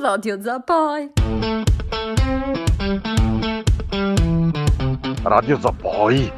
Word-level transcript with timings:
Radio 0.00 0.40
Zapoi. 0.40 1.10
Radio 5.24 5.58
Zapoi. 5.58 6.32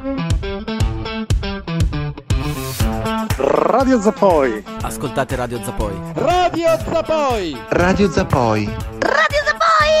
Radio 3.37 3.99
Zapoi. 3.99 4.63
Ascoltate 4.81 5.35
Radio 5.35 5.61
Zapoi. 5.63 5.93
Radio 6.15 6.77
Zapoi. 6.91 7.57
Radio 7.69 8.09
Zapoi. 8.09 8.65
Radio 8.99 9.39
Zapoi! 9.45 9.91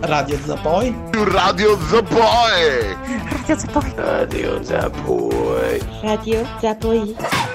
Radio 0.00 0.38
Zapoi. 0.44 0.94
Radio 1.12 1.78
Zapoi. 1.88 2.96
Radio 3.46 3.56
Zapoi. 3.56 3.94
Radio 3.96 4.62
Zapoi. 4.62 5.80
Radio 6.02 6.46
Zapoi. 6.60 7.50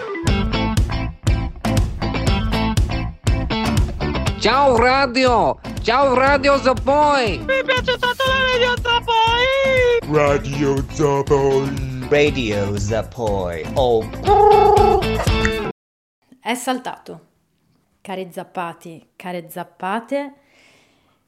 Ciao 4.48 4.77
radio! 4.77 5.60
Ciao 5.82 6.14
Radio 6.14 6.57
Zapoi! 6.57 7.46
Radio 10.10 10.86
Zapoi. 10.89 12.07
Radio 12.07 12.78
Zapoi. 12.78 13.65
Oh. 13.74 14.07
È 16.39 16.55
saltato. 16.55 17.25
Cari 18.00 18.29
zappati, 18.32 19.10
care 19.18 19.50
zappate, 19.50 20.33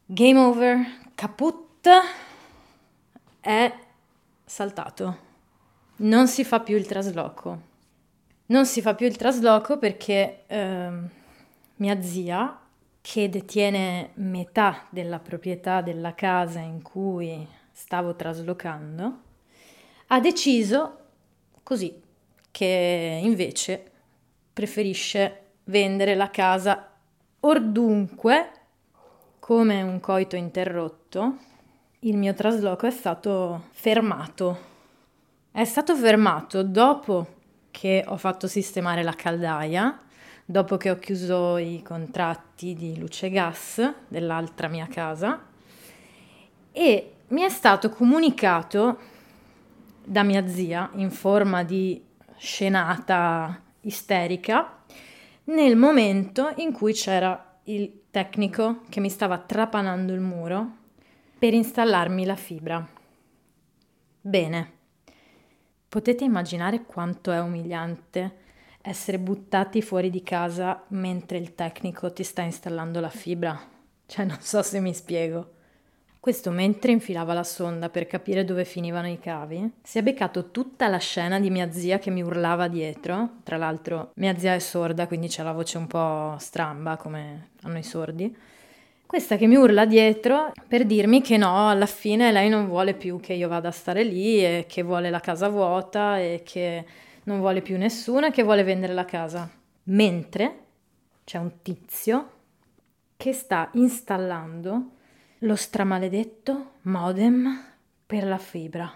game 0.06 0.40
over, 0.40 0.78
caput, 1.14 1.90
è 3.42 3.74
saltato. 4.46 5.18
Non 5.98 6.30
si 6.30 6.46
fa 6.46 6.62
più 6.62 6.78
il 6.78 6.88
trasloco. 6.88 7.62
Non 8.46 8.66
si 8.66 8.82
fa 8.82 8.96
più 8.96 9.08
il 9.08 9.18
trasloco 9.18 9.78
perché 9.78 10.44
ehm, 10.48 11.10
mia 11.76 12.02
zia, 12.02 12.60
che 13.02 13.30
detiene 13.30 14.12
metà 14.16 14.88
della 14.90 15.20
proprietà 15.20 15.82
della 15.82 16.14
casa 16.14 16.60
in 16.60 16.82
cui 16.82 17.48
stavo 17.72 18.16
traslocando, 18.16 19.22
ha 20.08 20.20
deciso 20.20 20.98
così 21.64 22.02
che 22.52 23.20
invece 23.24 23.92
preferisce 24.52 25.44
vendere 25.66 26.16
la 26.16 26.30
casa 26.30 26.92
ordunque 27.42 28.52
come 29.40 29.82
un 29.82 30.00
coito 30.00 30.36
interrotto. 30.36 31.38
Il 32.00 32.18
mio 32.18 32.34
trasloco 32.34 32.86
è 32.86 32.92
stato 32.92 33.68
fermato. 33.72 34.68
È 35.52 35.64
stato 35.64 35.96
fermato 35.96 36.64
dopo 36.64 37.38
che 37.72 38.04
ho 38.06 38.18
fatto 38.18 38.48
sistemare 38.48 39.04
la 39.04 39.14
caldaia, 39.14 40.00
dopo 40.50 40.78
che 40.78 40.90
ho 40.90 40.98
chiuso 40.98 41.58
i 41.58 41.84
contratti 41.84 42.74
di 42.74 42.98
luce 42.98 43.28
e 43.28 43.30
gas 43.30 43.94
dell'altra 44.08 44.68
mia 44.68 44.88
casa 44.88 45.46
e 46.72 47.14
mi 47.28 47.42
è 47.42 47.50
stato 47.50 47.92
comunicato 47.92 48.98
da 50.04 50.24
mia 50.24 50.48
zia 50.48 50.90
in 50.96 51.12
forma 51.12 51.64
di 51.64 52.04
scenata 52.36 53.62
isterica 53.82 54.82
nel 55.44 55.76
momento 55.76 56.52
in 56.56 56.72
cui 56.72 56.94
c'era 56.94 57.60
il 57.66 58.06
tecnico 58.10 58.82
che 58.90 59.00
mi 59.00 59.12
stava 59.12 59.38
trapanando 59.38 60.14
il 60.14 60.20
muro 60.20 60.78
per 61.38 61.54
installarmi 61.54 62.26
la 62.26 62.36
fibra. 62.36 62.90
Bene, 64.20 64.72
potete 65.88 66.24
immaginare 66.24 66.86
quanto 66.86 67.32
è 67.32 67.40
umiliante 67.40 68.39
essere 68.90 69.20
buttati 69.20 69.84
fuori 69.84 70.10
di 70.10 70.24
casa 70.24 70.84
mentre 70.90 71.38
il 71.38 71.54
tecnico 71.54 72.12
ti 72.12 72.24
sta 72.24 72.42
installando 72.42 73.00
la 73.00 73.10
fibra? 73.10 73.60
Cioè, 74.08 74.26
non 74.26 74.40
so 74.42 74.64
se 74.64 74.80
mi 74.80 74.96
spiego. 74.96 75.52
Questo 76.20 76.50
mentre 76.50 76.92
infilava 76.92 77.34
la 77.34 77.44
sonda 77.44 77.90
per 77.90 78.08
capire 78.08 78.44
dove 78.44 78.66
finivano 78.66 79.08
i 79.08 79.20
cavi, 79.20 79.72
si 79.84 80.00
è 80.00 80.02
beccato 80.02 80.50
tutta 80.50 80.88
la 80.88 80.98
scena 80.98 81.40
di 81.40 81.52
mia 81.52 81.72
zia 81.72 82.00
che 82.00 82.10
mi 82.10 82.24
urlava 82.24 82.68
dietro. 82.68 83.36
Tra 83.44 83.58
l'altro, 83.58 84.12
mia 84.16 84.36
zia 84.38 84.56
è 84.56 84.60
sorda, 84.60 85.06
quindi 85.06 85.28
c'ha 85.30 85.44
la 85.44 85.54
voce 85.54 85.78
un 85.78 85.86
po' 85.86 86.36
stramba 86.40 86.98
come 86.98 87.50
hanno 87.62 87.78
i 87.78 87.84
sordi. 87.84 88.36
Questa 89.06 89.38
che 89.38 89.46
mi 89.46 89.56
urla 89.56 89.86
dietro 89.86 90.52
per 90.68 90.86
dirmi 90.86 91.22
che 91.22 91.38
no, 91.38 91.70
alla 91.70 91.86
fine 91.86 92.32
lei 92.32 92.50
non 92.50 92.68
vuole 92.68 92.96
più 92.96 93.20
che 93.20 93.34
io 93.34 93.48
vada 93.48 93.70
a 93.70 93.72
stare 93.72 94.04
lì 94.04 94.44
e 94.44 94.66
che 94.68 94.82
vuole 94.82 95.10
la 95.12 95.20
casa 95.20 95.48
vuota 95.48 96.20
e 96.20 96.42
che 96.44 96.86
non 97.30 97.40
vuole 97.40 97.62
più 97.62 97.78
nessuno 97.78 98.26
e 98.26 98.32
che 98.32 98.42
vuole 98.42 98.64
vendere 98.64 98.94
la 98.94 99.06
casa. 99.06 99.48
Mentre 99.84 100.66
c'è 101.24 101.38
un 101.38 101.62
tizio 101.62 102.32
che 103.16 103.34
sta 103.34 103.70
installando 103.74 104.92
lo 105.40 105.56
stramaledetto 105.56 106.72
modem 106.84 107.66
per 108.06 108.26
la 108.26 108.40
fibra. 108.40 108.92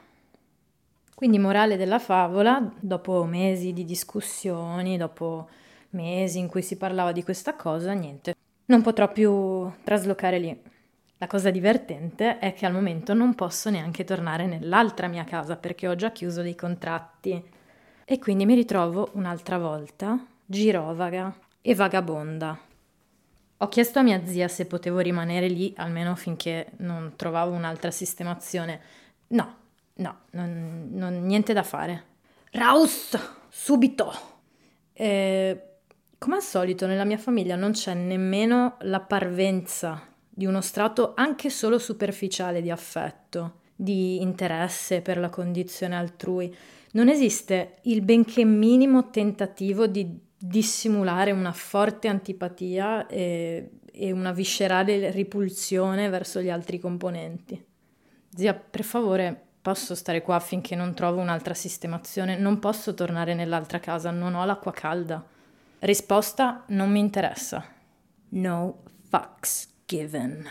Quindi 1.14 1.38
morale 1.38 1.78
della 1.78 2.00
favola, 2.00 2.74
dopo 2.80 3.24
mesi 3.26 3.72
di 3.72 3.86
discussioni, 3.86 4.98
dopo 4.98 5.48
mesi 5.92 6.40
in 6.40 6.48
cui 6.48 6.64
si 6.64 6.76
parlava 6.76 7.12
di 7.12 7.24
questa 7.24 7.56
cosa, 7.56 7.94
niente, 7.94 8.34
non 8.66 8.82
potrò 8.82 9.12
più 9.12 9.72
traslocare 9.84 10.40
lì. 10.40 10.62
La 11.18 11.28
cosa 11.28 11.52
divertente 11.52 12.40
è 12.40 12.54
che 12.54 12.66
al 12.66 12.74
momento 12.74 13.14
non 13.14 13.36
posso 13.36 13.70
neanche 13.70 14.04
tornare 14.04 14.48
nell'altra 14.48 15.08
mia 15.08 15.24
casa 15.24 15.56
perché 15.56 15.88
ho 15.88 15.96
già 15.96 16.12
chiuso 16.12 16.42
dei 16.42 16.56
contratti 16.56 17.62
e 18.06 18.20
quindi 18.20 18.46
mi 18.46 18.56
ritrovo 18.56 19.10
un'altra 19.14 19.58
volta 19.58 20.26
girovaga 20.46 21.36
e 21.62 21.76
vagabonda. 21.76 22.60
Ho 23.58 23.68
chiesto 23.70 24.00
a 24.00 24.04
mia 24.04 24.26
zia 24.26 24.48
se 24.48 24.66
potevo 24.66 25.00
rimanere 25.00 25.48
lì 25.48 25.74
almeno 25.78 26.16
finché 26.16 26.72
non 26.78 27.14
trovavo 27.16 27.54
un'altra 27.54 27.92
sistemazione. 27.92 28.82
No, 29.28 29.56
no, 29.96 30.18
non, 30.32 30.90
non, 30.92 31.26
niente 31.26 31.54
da 31.54 31.64
fare. 31.64 32.04
Raus, 32.52 33.18
subito! 33.50 34.12
E, 34.92 35.62
come 36.18 36.36
al 36.36 36.42
solito 36.42 36.88
nella 36.88 37.06
mia 37.06 37.18
famiglia 37.18 37.56
non 37.56 37.72
c'è 37.72 37.94
nemmeno 37.94 38.76
la 38.82 39.00
parvenza 39.00 40.08
di 40.30 40.46
uno 40.46 40.62
strato 40.62 41.14
anche 41.16 41.50
solo 41.50 41.78
superficiale 41.78 42.62
di 42.62 42.70
affetto, 42.70 43.60
di 43.76 44.22
interesse 44.22 45.02
per 45.02 45.18
la 45.18 45.30
condizione 45.30 45.96
altrui. 45.96 46.54
Non 46.96 47.10
esiste 47.10 47.78
il 47.84 48.02
benché 48.02 48.46
minimo 48.46 49.10
tentativo 49.10 49.88
di 49.88 50.20
dissimulare 50.38 51.32
una 51.32 51.52
forte 51.52 52.08
antipatia 52.08 53.08
e, 53.08 53.80
e, 53.92 54.12
una 54.12 54.32
viscerale 54.32 55.10
ripulsione 55.10 56.10
verso 56.10 56.40
gli 56.40 56.50
altri 56.50 56.80
componenti. 56.80 57.66
Zia, 58.36 58.54
per 58.54 58.84
favore, 58.84 59.42
posso 59.62 59.96
stare 59.96 60.22
qua 60.22 60.40
finché 60.40 60.76
non 60.76 60.94
trovo 60.94 61.20
un'altra 61.20 61.56
sistemazione? 61.56 62.38
Non 62.38 62.60
posso 62.60 62.94
tornare 62.94 63.34
nell'altra 63.34 63.80
casa, 63.80 64.12
non 64.12 64.36
ho 64.36 64.46
l'acqua 64.46 64.72
calda. 64.72 65.26
Risposta: 65.80 66.64
non 66.68 66.92
mi 66.92 67.00
interessa. 67.00 67.66
No 68.30 68.84
fucks 69.10 69.68
given. 69.86 70.46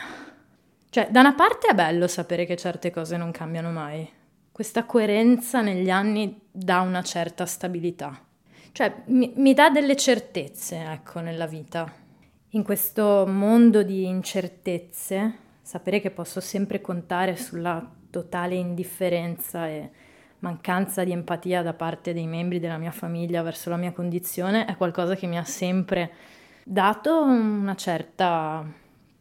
Cioè, 0.91 1.08
da 1.10 1.20
una 1.20 1.34
parte 1.34 1.69
è 1.69 1.75
bello 1.75 2.08
sapere 2.08 2.47
che 2.47 2.56
certe 2.56 2.91
cose 2.91 3.16
non 3.16 3.31
cambiano 3.31 3.70
mai. 3.70 4.20
Questa 4.62 4.84
coerenza 4.84 5.61
negli 5.61 5.91
anni 5.91 6.41
dà 6.49 6.83
una 6.83 7.03
certa 7.03 7.47
stabilità. 7.47 8.17
Cioè, 8.71 9.03
mi, 9.06 9.33
mi 9.34 9.55
dà 9.55 9.71
delle 9.71 9.97
certezze, 9.97 10.77
ecco, 10.77 11.19
nella 11.19 11.49
vita. 11.49 11.93
In 12.50 12.62
questo 12.62 13.27
mondo 13.27 13.83
di 13.83 14.06
incertezze, 14.06 15.34
sapere 15.62 16.00
che 16.00 16.12
posso 16.12 16.39
sempre 16.39 16.81
contare 16.81 17.34
sulla 17.34 17.84
totale 18.09 18.55
indifferenza 18.55 19.67
e 19.67 19.91
mancanza 20.39 21.03
di 21.03 21.11
empatia 21.11 21.61
da 21.62 21.73
parte 21.73 22.12
dei 22.12 22.29
membri 22.29 22.61
della 22.61 22.79
mia 22.79 22.93
famiglia 22.93 23.43
verso 23.43 23.69
la 23.69 23.77
mia 23.77 23.91
condizione 23.91 24.67
è 24.67 24.77
qualcosa 24.77 25.17
che 25.17 25.27
mi 25.27 25.39
ha 25.39 25.44
sempre 25.44 26.12
dato 26.62 27.21
una 27.21 27.75
certa 27.75 28.65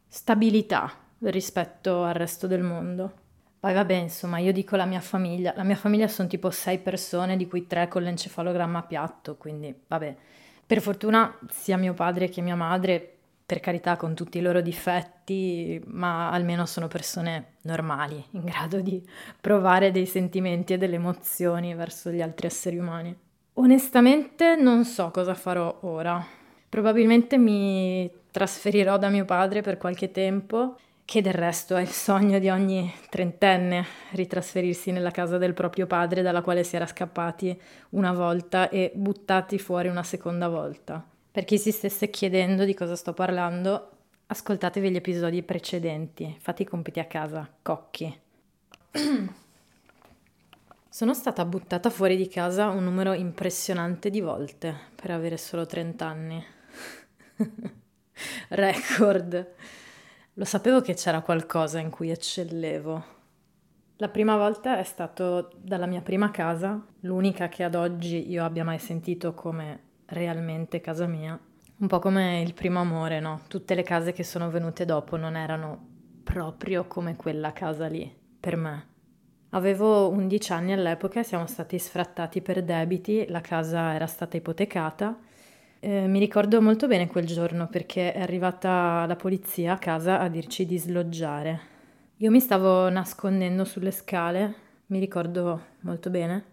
stabilità 0.08 0.94
rispetto 1.22 2.04
al 2.04 2.14
resto 2.14 2.46
del 2.46 2.62
mondo. 2.62 3.21
Poi 3.62 3.76
vabbè, 3.76 3.94
insomma, 3.94 4.40
io 4.40 4.52
dico 4.52 4.76
la 4.76 4.86
mia 4.86 5.02
famiglia, 5.02 5.54
la 5.56 5.62
mia 5.62 5.76
famiglia 5.76 6.08
sono 6.08 6.28
tipo 6.28 6.50
sei 6.50 6.80
persone, 6.80 7.38
di 7.38 7.48
cui 7.48 7.68
tre 7.68 7.88
con 7.88 8.02
l'encefalogramma 8.02 8.82
piatto, 8.82 9.36
quindi 9.36 9.72
vabbè. 9.88 10.16
Per 10.66 10.82
fortuna 10.82 11.38
sia 11.48 11.78
mio 11.78 11.94
padre 11.94 12.28
che 12.28 12.42
mia 12.42 12.56
madre, 12.56 13.18
per 13.46 13.60
carità, 13.60 13.98
con 13.98 14.16
tutti 14.16 14.40
i 14.40 14.42
loro 14.42 14.62
difetti, 14.62 15.80
ma 15.90 16.32
almeno 16.32 16.66
sono 16.66 16.88
persone 16.88 17.58
normali, 17.62 18.26
in 18.34 18.46
grado 18.46 18.82
di 18.82 19.00
provare 19.40 19.92
dei 19.92 20.08
sentimenti 20.08 20.74
e 20.74 20.80
delle 20.80 20.96
emozioni 20.96 21.76
verso 21.76 22.10
gli 22.10 22.22
altri 22.24 22.48
esseri 22.48 22.80
umani. 22.80 23.16
Onestamente 23.54 24.56
non 24.56 24.86
so 24.86 25.12
cosa 25.12 25.36
farò 25.36 25.82
ora. 25.82 26.26
Probabilmente 26.68 27.38
mi 27.38 28.10
trasferirò 28.32 28.98
da 28.98 29.10
mio 29.10 29.26
padre 29.26 29.62
per 29.62 29.78
qualche 29.78 30.10
tempo 30.10 30.78
che 31.12 31.22
del 31.22 31.34
resto 31.34 31.76
è 31.76 31.82
il 31.82 31.90
sogno 31.90 32.40
di 32.40 32.48
ogni 32.48 32.90
trentenne, 33.10 33.86
ritrasferirsi 34.12 34.92
nella 34.92 35.12
casa 35.12 35.38
del 35.38 35.54
proprio 35.54 35.86
padre 35.86 36.22
dalla 36.22 36.42
quale 36.42 36.64
si 36.64 36.78
era 36.78 36.88
scappati 36.88 37.62
una 37.90 38.14
volta 38.14 38.70
e 38.70 38.94
buttati 38.96 39.60
fuori 39.60 39.90
una 39.90 40.04
seconda 40.04 40.48
volta. 40.48 41.06
Per 41.30 41.44
chi 41.44 41.58
si 41.58 41.74
stesse 41.74 42.10
chiedendo 42.10 42.64
di 42.64 42.74
cosa 42.74 42.96
sto 42.96 43.12
parlando, 43.12 43.90
ascoltatevi 44.28 44.90
gli 44.90 44.96
episodi 44.96 45.44
precedenti, 45.44 46.34
fate 46.40 46.62
i 46.62 46.66
compiti 46.66 47.02
a 47.02 47.06
casa, 47.08 47.46
cocchi. 47.62 48.18
Sono 50.88 51.14
stata 51.14 51.44
buttata 51.44 51.90
fuori 51.90 52.16
di 52.16 52.30
casa 52.30 52.70
un 52.70 52.86
numero 52.86 53.12
impressionante 53.12 54.10
di 54.10 54.22
volte 54.22 54.74
per 54.96 55.12
avere 55.12 55.36
solo 55.36 55.66
30 55.66 56.06
anni. 56.06 56.46
Record. 58.48 59.56
Lo 60.36 60.46
sapevo 60.46 60.80
che 60.80 60.94
c'era 60.94 61.20
qualcosa 61.20 61.80
in 61.80 61.90
cui 61.90 62.10
eccellevo. 62.10 63.04
La 63.98 64.08
prima 64.08 64.38
volta 64.38 64.78
è 64.80 64.84
stato 64.84 65.52
dalla 65.58 65.88
mia 65.88 66.02
prima 66.02 66.32
casa, 66.32 66.82
l'unica 67.02 67.50
che 67.50 67.66
ad 67.66 67.76
oggi 67.76 68.32
io 68.32 68.46
abbia 68.46 68.64
mai 68.64 68.80
sentito 68.80 69.34
come 69.34 69.90
realmente 70.06 70.80
casa 70.80 71.06
mia. 71.06 71.38
Un 71.80 71.88
po' 71.88 72.00
come 72.00 72.42
il 72.42 72.54
primo 72.54 72.80
amore, 72.80 73.20
no? 73.20 73.42
Tutte 73.50 73.76
le 73.76 73.84
case 73.84 74.14
che 74.14 74.24
sono 74.24 74.50
venute 74.50 74.86
dopo 74.86 75.18
non 75.18 75.36
erano 75.36 75.88
proprio 76.24 76.86
come 76.88 77.18
quella 77.18 77.52
casa 77.52 77.88
lì, 77.88 78.10
per 78.40 78.56
me. 78.56 78.88
Avevo 79.50 80.10
11 80.10 80.54
anni 80.54 80.72
all'epoca 80.72 81.24
siamo 81.24 81.46
stati 81.46 81.78
sfrattati 81.78 82.42
per 82.42 82.64
debiti, 82.64 83.26
la 83.28 83.42
casa 83.42 83.94
era 83.94 84.08
stata 84.08 84.38
ipotecata. 84.38 85.20
Eh, 85.84 86.06
mi 86.06 86.20
ricordo 86.20 86.62
molto 86.62 86.86
bene 86.86 87.08
quel 87.08 87.26
giorno 87.26 87.68
perché 87.68 88.14
è 88.14 88.22
arrivata 88.22 89.04
la 89.08 89.16
polizia 89.16 89.74
a 89.74 89.78
casa 89.80 90.20
a 90.20 90.30
dirci 90.30 90.68
di 90.68 90.78
sloggiare. 90.78 91.60
Io 92.18 92.30
mi 92.30 92.40
stavo 92.40 92.88
nascondendo 92.90 93.66
sulle 93.66 93.90
scale, 93.90 94.54
mi 94.88 95.00
ricordo 95.00 95.60
molto 95.80 96.12
bene. 96.12 96.44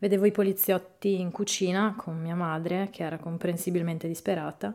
Vedevo 0.00 0.24
i 0.24 0.32
poliziotti 0.32 1.20
in 1.20 1.30
cucina 1.30 1.94
con 1.96 2.20
mia 2.20 2.34
madre, 2.34 2.88
che 2.90 3.04
era 3.04 3.18
comprensibilmente 3.18 4.08
disperata. 4.08 4.74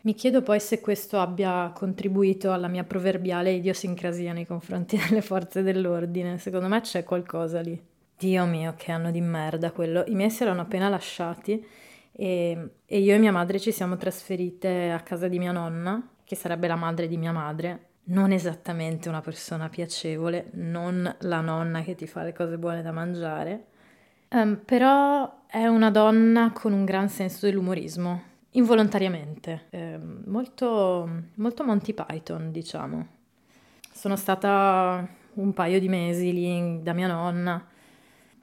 Mi 0.00 0.14
chiedo 0.14 0.40
poi 0.40 0.58
se 0.58 0.80
questo 0.80 1.20
abbia 1.20 1.70
contribuito 1.74 2.52
alla 2.52 2.68
mia 2.68 2.84
proverbiale 2.84 3.52
idiosincrasia 3.52 4.32
nei 4.32 4.46
confronti 4.46 4.96
delle 5.08 5.20
forze 5.20 5.60
dell'ordine. 5.60 6.38
Secondo 6.38 6.68
me 6.68 6.80
c'è 6.80 7.04
qualcosa 7.04 7.60
lì. 7.60 7.78
Dio 8.16 8.46
mio, 8.46 8.72
che 8.78 8.92
anno 8.92 9.10
di 9.10 9.20
merda 9.20 9.72
quello. 9.72 10.04
I 10.06 10.14
miei 10.14 10.30
si 10.30 10.42
erano 10.42 10.62
appena 10.62 10.88
lasciati 10.88 11.62
e, 12.18 12.70
e 12.86 12.98
io 12.98 13.14
e 13.14 13.18
mia 13.18 13.32
madre 13.32 13.60
ci 13.60 13.72
siamo 13.72 13.96
trasferite 13.96 14.90
a 14.90 15.00
casa 15.00 15.28
di 15.28 15.38
mia 15.38 15.52
nonna, 15.52 16.02
che 16.24 16.34
sarebbe 16.34 16.66
la 16.66 16.76
madre 16.76 17.08
di 17.08 17.16
mia 17.18 17.32
madre. 17.32 17.88
Non 18.04 18.32
esattamente 18.32 19.08
una 19.08 19.20
persona 19.20 19.68
piacevole, 19.68 20.50
non 20.52 21.14
la 21.20 21.40
nonna 21.40 21.82
che 21.82 21.94
ti 21.94 22.06
fa 22.06 22.22
le 22.22 22.32
cose 22.32 22.56
buone 22.56 22.80
da 22.80 22.92
mangiare, 22.92 23.66
um, 24.30 24.60
però 24.64 25.42
è 25.46 25.66
una 25.66 25.90
donna 25.90 26.52
con 26.52 26.72
un 26.72 26.84
gran 26.84 27.08
senso 27.08 27.46
dell'umorismo 27.46 28.34
involontariamente, 28.56 29.66
eh, 29.70 29.98
molto, 29.98 31.08
molto 31.34 31.64
Monty 31.64 31.92
Python, 31.92 32.50
diciamo. 32.50 33.06
Sono 33.92 34.16
stata 34.16 35.06
un 35.34 35.52
paio 35.52 35.78
di 35.78 35.88
mesi 35.88 36.32
lì 36.32 36.82
da 36.82 36.92
mia 36.92 37.06
nonna. 37.06 37.64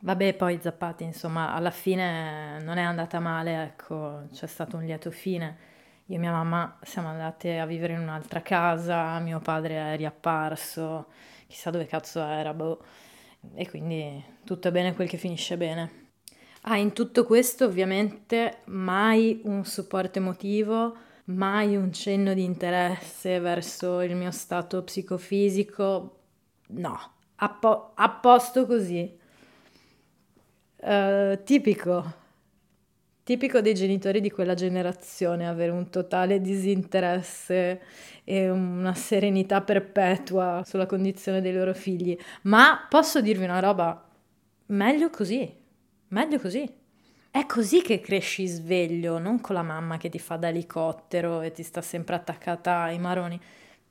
Vabbè, 0.06 0.34
poi 0.34 0.60
zappati, 0.62 1.06
insomma, 1.06 1.54
alla 1.54 1.72
fine 1.72 2.60
non 2.62 2.78
è 2.78 2.82
andata 2.82 3.22
male, 3.22 3.64
ecco, 3.64 4.24
c'è 4.34 4.48
stato 4.48 4.76
un 4.76 4.84
lieto 4.84 5.12
fine. 5.12 5.58
Io 6.08 6.18
e 6.18 6.20
mia 6.20 6.32
mamma 6.32 6.78
siamo 6.84 7.08
andate 7.08 7.58
a 7.58 7.66
vivere 7.66 7.94
in 7.94 8.00
un'altra 8.00 8.42
casa, 8.42 9.18
mio 9.20 9.40
padre 9.40 9.94
è 9.94 9.96
riapparso, 9.96 11.08
chissà 11.48 11.70
dove 11.70 11.86
cazzo 11.86 12.22
era, 12.22 12.54
boh. 12.54 12.84
E 13.56 13.70
quindi 13.70 14.22
tutto 14.44 14.68
è 14.68 14.72
bene 14.72 14.94
quel 14.94 15.08
che 15.08 15.16
finisce 15.16 15.56
bene. 15.56 16.10
Ah, 16.64 16.76
in 16.78 16.92
tutto 16.92 17.24
questo 17.26 17.64
ovviamente 17.66 18.58
mai 18.66 19.40
un 19.46 19.64
supporto 19.64 20.20
emotivo, 20.20 20.98
mai 21.26 21.78
un 21.78 21.94
cenno 21.94 22.34
di 22.34 22.44
interesse 22.44 23.40
verso 23.40 24.02
il 24.02 24.16
mio 24.18 24.32
stato 24.32 24.84
psicofisico, 24.84 26.20
no, 26.68 27.12
a, 27.36 27.50
po- 27.50 27.94
a 27.96 28.10
posto 28.10 28.66
così. 28.66 29.22
Uh, 30.86 31.42
tipico, 31.46 32.14
tipico 33.24 33.62
dei 33.62 33.74
genitori 33.74 34.20
di 34.20 34.30
quella 34.30 34.54
generazione, 34.54 35.48
avere 35.48 35.72
un 35.72 35.90
totale 35.90 36.42
disinteresse 36.42 37.82
e 38.26 38.50
una 38.50 38.94
serenità 38.94 39.62
perpetua 39.62 40.62
sulla 40.66 40.86
condizione 40.86 41.40
dei 41.40 41.54
loro 41.54 41.74
figli. 41.74 42.18
Ma 42.42 42.86
posso 42.90 43.22
dirvi 43.22 43.46
una 43.46 43.62
roba, 43.62 44.10
meglio 44.68 45.10
così. 45.10 45.50
Meglio 46.10 46.38
così. 46.38 46.70
È 47.32 47.46
così 47.46 47.82
che 47.82 48.02
cresci 48.02 48.46
sveglio, 48.46 49.20
non 49.20 49.40
con 49.40 49.56
la 49.56 49.64
mamma 49.64 49.96
che 49.96 50.10
ti 50.10 50.20
fa 50.20 50.36
da 50.36 50.50
elicottero 50.50 51.40
e 51.40 51.54
ti 51.54 51.64
sta 51.64 51.82
sempre 51.82 52.16
attaccata 52.16 52.82
ai 52.82 53.00
maroni. 53.00 53.40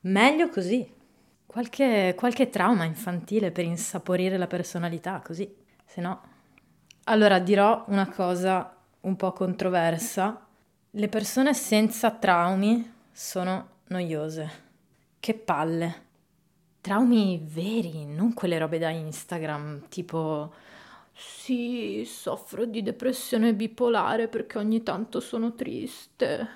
Meglio 0.03 0.51
così. 0.51 0.87
Qualche, 1.47 2.13
qualche 2.17 2.51
trauma 2.51 2.85
infantile 2.85 3.51
per 3.51 3.65
insaporire 3.65 4.37
la 4.37 4.47
personalità, 4.47 5.23
così. 5.25 5.51
Se 5.87 6.03
no... 6.03 6.32
Allora 7.05 7.41
dirò 7.41 7.85
una 7.89 8.09
cosa 8.09 8.77
un 9.01 9.17
po' 9.17 9.33
controversa. 9.33 10.47
Le 10.91 11.09
persone 11.09 11.53
senza 11.53 12.13
traumi 12.13 12.93
sono 13.11 13.69
noiose. 13.89 14.51
Che 15.19 15.35
palle. 15.35 16.11
Traumi 16.81 17.41
veri, 17.45 18.07
non 18.07 18.35
quelle 18.35 18.59
robe 18.59 18.79
da 18.79 18.91
Instagram, 18.91 19.89
tipo 19.89 20.53
sì, 21.13 22.05
soffro 22.07 22.65
di 22.67 22.83
depressione 22.83 23.55
bipolare 23.55 24.29
perché 24.29 24.59
ogni 24.59 24.83
tanto 24.83 25.19
sono 25.19 25.55
triste. 25.55 26.49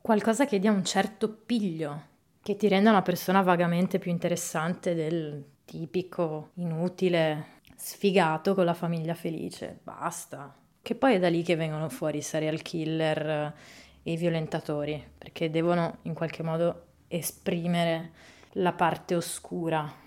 Qualcosa 0.00 0.46
che 0.46 0.60
dia 0.60 0.70
un 0.70 0.84
certo 0.84 1.28
piglio, 1.28 2.02
che 2.40 2.56
ti 2.56 2.68
renda 2.68 2.90
una 2.90 3.02
persona 3.02 3.42
vagamente 3.42 3.98
più 3.98 4.10
interessante 4.12 4.94
del 4.94 5.44
tipico 5.64 6.50
inutile 6.54 7.56
sfigato 7.78 8.54
con 8.54 8.64
la 8.64 8.74
famiglia 8.74 9.14
felice. 9.14 9.78
Basta. 9.82 10.52
Che 10.82 10.94
poi 10.94 11.14
è 11.14 11.18
da 11.18 11.28
lì 11.28 11.42
che 11.42 11.54
vengono 11.54 11.88
fuori 11.88 12.18
i 12.18 12.22
serial 12.22 12.60
killer 12.62 13.54
e 14.02 14.12
i 14.12 14.16
violentatori, 14.16 15.02
perché 15.16 15.50
devono 15.50 15.98
in 16.02 16.14
qualche 16.14 16.42
modo 16.42 16.86
esprimere 17.08 18.10
la 18.52 18.72
parte 18.72 19.14
oscura 19.14 20.06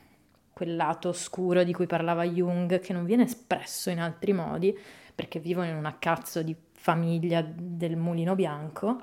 quel 0.61 0.75
lato 0.75 1.09
oscuro 1.09 1.63
di 1.63 1.73
cui 1.73 1.87
parlava 1.87 2.23
Jung, 2.23 2.79
che 2.79 2.93
non 2.93 3.03
viene 3.03 3.23
espresso 3.23 3.89
in 3.89 3.99
altri 3.99 4.31
modi, 4.31 4.77
perché 5.15 5.39
vivono 5.39 5.67
in 5.67 5.75
una 5.75 5.97
cazzo 5.97 6.43
di 6.43 6.55
famiglia 6.73 7.41
del 7.41 7.95
mulino 7.95 8.35
bianco. 8.35 9.01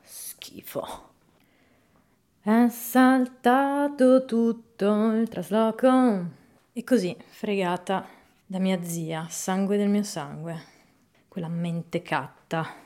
Schifo. 0.00 1.10
È 2.40 2.66
saltato 2.70 4.24
tutto 4.24 5.10
il 5.12 5.28
trasloco. 5.28 6.42
E 6.76 6.84
così, 6.84 7.16
fregata 7.28 8.06
da 8.44 8.58
mia 8.58 8.82
zia, 8.82 9.26
sangue 9.30 9.76
del 9.76 9.88
mio 9.88 10.02
sangue, 10.02 10.60
quella 11.28 11.48
mentecatta 11.48 12.82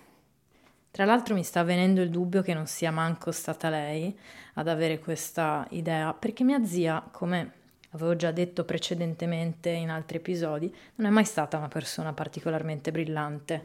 tra 0.99 1.07
l'altro 1.07 1.35
mi 1.35 1.45
sta 1.45 1.63
venendo 1.63 2.01
il 2.01 2.11
dubbio 2.11 2.43
che 2.43 2.55
non 2.55 2.67
sia 2.67 2.91
manco 2.91 3.31
stata 3.31 3.69
lei 3.69 4.19
ad 4.55 4.67
avere 4.67 4.99
questa 4.99 5.65
idea, 5.71 6.13
perché 6.13 6.43
mia 6.43 6.65
zia, 6.65 7.07
come 7.13 7.53
avevo 7.91 8.17
già 8.17 8.33
detto 8.33 8.65
precedentemente 8.65 9.71
in 9.71 9.91
altri 9.91 10.17
episodi, 10.17 10.75
non 10.97 11.07
è 11.07 11.11
mai 11.11 11.25
stata 11.25 11.57
una 11.57 11.69
persona 11.69 12.13
particolarmente 12.13 12.91
brillante. 12.91 13.65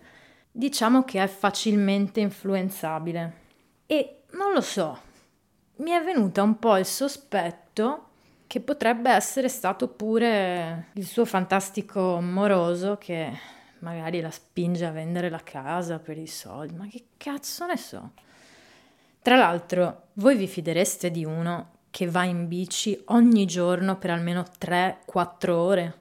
Diciamo 0.51 1.03
che 1.03 1.23
è 1.23 1.27
facilmente 1.27 2.19
influenzabile. 2.19 3.33
E 3.87 4.23
non 4.33 4.53
lo 4.53 4.61
so, 4.61 4.99
mi 5.77 5.89
è 5.89 6.03
venuta 6.03 6.43
un 6.43 6.59
po' 6.59 6.77
il 6.77 6.85
sospetto 6.85 8.09
che 8.47 8.59
potrebbe 8.59 9.09
essere 9.09 9.50
stato 9.50 9.88
pure 9.88 10.88
il 10.93 11.05
suo 11.05 11.25
fantastico 11.25 12.19
moroso 12.21 12.97
che 12.97 13.31
magari 13.79 14.21
la 14.21 14.31
spinge 14.31 14.85
a 14.85 14.91
vendere 14.91 15.29
la 15.29 15.41
casa 15.43 16.00
per 16.00 16.17
i 16.17 16.27
soldi, 16.27 16.75
ma 16.75 16.88
che 16.88 17.05
cazzo 17.17 17.65
ne 17.65 17.77
so. 17.77 18.12
Tra 19.21 19.35
l'altro, 19.35 20.07
voi 20.13 20.35
vi 20.35 20.47
fidereste 20.47 21.09
di 21.12 21.23
uno 21.23 21.71
che 21.89 22.09
va 22.09 22.23
in 22.23 22.47
bici 22.47 23.00
ogni 23.07 23.45
giorno 23.45 23.97
per 23.97 24.09
almeno 24.09 24.43
3-4 24.59 25.50
ore? 25.50 26.00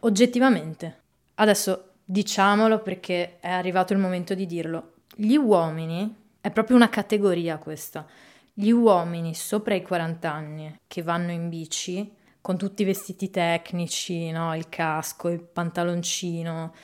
Oggettivamente. 0.00 1.00
Adesso 1.34 1.90
diciamolo 2.04 2.80
perché 2.80 3.38
è 3.40 3.50
arrivato 3.50 3.92
il 3.92 3.98
momento 3.98 4.34
di 4.34 4.46
dirlo. 4.46 4.92
Gli 5.14 5.34
uomini, 5.34 6.14
è 6.40 6.50
proprio 6.50 6.76
una 6.76 6.88
categoria 6.88 7.56
questa, 7.56 8.06
gli 8.54 8.70
uomini 8.70 9.34
sopra 9.34 9.74
i 9.74 9.82
40 9.82 10.32
anni 10.32 10.80
che 10.86 11.02
vanno 11.02 11.32
in 11.32 11.48
bici 11.48 12.14
con 12.40 12.56
tutti 12.56 12.82
i 12.82 12.84
vestiti 12.84 13.30
tecnici, 13.30 14.30
no? 14.30 14.54
il 14.54 14.68
casco, 14.68 15.28
il 15.28 15.40
pantaloncino, 15.40 16.74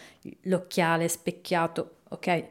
l'occhiale 0.45 1.07
specchiato, 1.07 1.97
ok? 2.09 2.45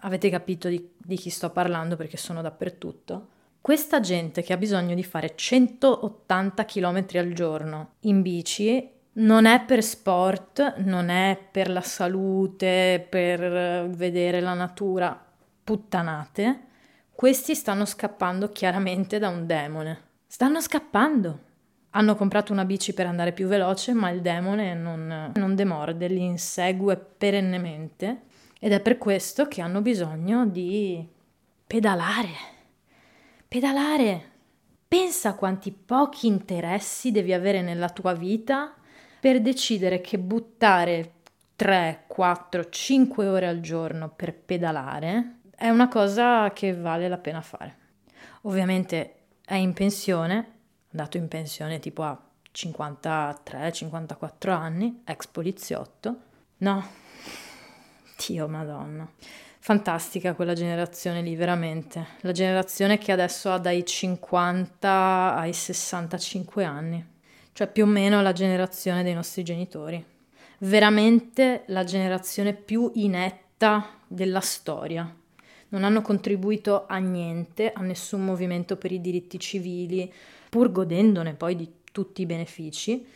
Avete 0.00 0.28
capito 0.28 0.68
di, 0.68 0.90
di 0.96 1.16
chi 1.16 1.30
sto 1.30 1.50
parlando 1.50 1.96
perché 1.96 2.16
sono 2.18 2.42
dappertutto. 2.42 3.28
Questa 3.60 4.00
gente 4.00 4.42
che 4.42 4.52
ha 4.52 4.58
bisogno 4.58 4.94
di 4.94 5.02
fare 5.02 5.34
180 5.34 6.64
km 6.64 7.06
al 7.14 7.32
giorno 7.32 7.92
in 8.00 8.20
bici 8.20 8.90
non 9.14 9.46
è 9.46 9.64
per 9.64 9.82
sport, 9.82 10.76
non 10.78 11.08
è 11.08 11.38
per 11.50 11.70
la 11.70 11.80
salute, 11.80 13.04
per 13.08 13.88
vedere 13.88 14.40
la 14.40 14.54
natura, 14.54 15.18
puttanate, 15.64 16.66
questi 17.22 17.54
stanno 17.54 17.84
scappando 17.84 18.50
chiaramente 18.50 19.20
da 19.20 19.28
un 19.28 19.46
demone. 19.46 20.00
Stanno 20.26 20.60
scappando. 20.60 21.38
Hanno 21.90 22.16
comprato 22.16 22.50
una 22.52 22.64
bici 22.64 22.94
per 22.94 23.06
andare 23.06 23.30
più 23.30 23.46
veloce, 23.46 23.92
ma 23.92 24.10
il 24.10 24.20
demone 24.20 24.74
non, 24.74 25.30
non 25.36 25.54
demorde, 25.54 26.08
li 26.08 26.24
insegue 26.24 26.96
perennemente 26.96 28.22
ed 28.58 28.72
è 28.72 28.80
per 28.80 28.98
questo 28.98 29.46
che 29.46 29.60
hanno 29.60 29.82
bisogno 29.82 30.46
di 30.46 31.06
pedalare. 31.64 32.30
Pedalare. 33.46 34.30
Pensa 34.88 35.34
quanti 35.34 35.70
pochi 35.70 36.26
interessi 36.26 37.12
devi 37.12 37.32
avere 37.32 37.62
nella 37.62 37.90
tua 37.90 38.14
vita 38.14 38.74
per 39.20 39.40
decidere 39.40 40.00
che 40.00 40.18
buttare 40.18 41.12
3, 41.54 42.02
4, 42.08 42.68
5 42.68 43.28
ore 43.28 43.46
al 43.46 43.60
giorno 43.60 44.08
per 44.08 44.34
pedalare 44.34 45.36
è 45.62 45.70
una 45.70 45.86
cosa 45.86 46.50
che 46.52 46.74
vale 46.74 47.06
la 47.08 47.18
pena 47.18 47.40
fare. 47.40 47.76
Ovviamente 48.42 49.14
è 49.44 49.54
in 49.54 49.72
pensione, 49.74 50.54
andato 50.90 51.18
in 51.18 51.28
pensione 51.28 51.78
tipo 51.78 52.02
a 52.02 52.20
53-54 52.52 54.50
anni, 54.50 55.02
ex 55.04 55.28
poliziotto. 55.28 56.16
No, 56.56 56.84
Dio 58.26 58.48
madonna. 58.48 59.08
Fantastica 59.60 60.34
quella 60.34 60.54
generazione 60.54 61.22
lì, 61.22 61.36
veramente. 61.36 62.06
La 62.22 62.32
generazione 62.32 62.98
che 62.98 63.12
adesso 63.12 63.52
ha 63.52 63.58
dai 63.58 63.86
50 63.86 65.36
ai 65.36 65.52
65 65.52 66.64
anni. 66.64 67.06
Cioè 67.52 67.68
più 67.68 67.84
o 67.84 67.86
meno 67.86 68.20
la 68.20 68.32
generazione 68.32 69.04
dei 69.04 69.14
nostri 69.14 69.44
genitori. 69.44 70.04
Veramente 70.58 71.62
la 71.66 71.84
generazione 71.84 72.52
più 72.52 72.90
inetta 72.94 74.00
della 74.08 74.40
storia. 74.40 75.20
Non 75.72 75.84
hanno 75.84 76.02
contribuito 76.02 76.84
a 76.86 76.98
niente, 76.98 77.72
a 77.72 77.80
nessun 77.80 78.24
movimento 78.24 78.76
per 78.76 78.92
i 78.92 79.00
diritti 79.00 79.38
civili, 79.38 80.12
pur 80.50 80.70
godendone 80.70 81.32
poi 81.32 81.56
di 81.56 81.72
tutti 81.90 82.20
i 82.20 82.26
benefici, 82.26 83.06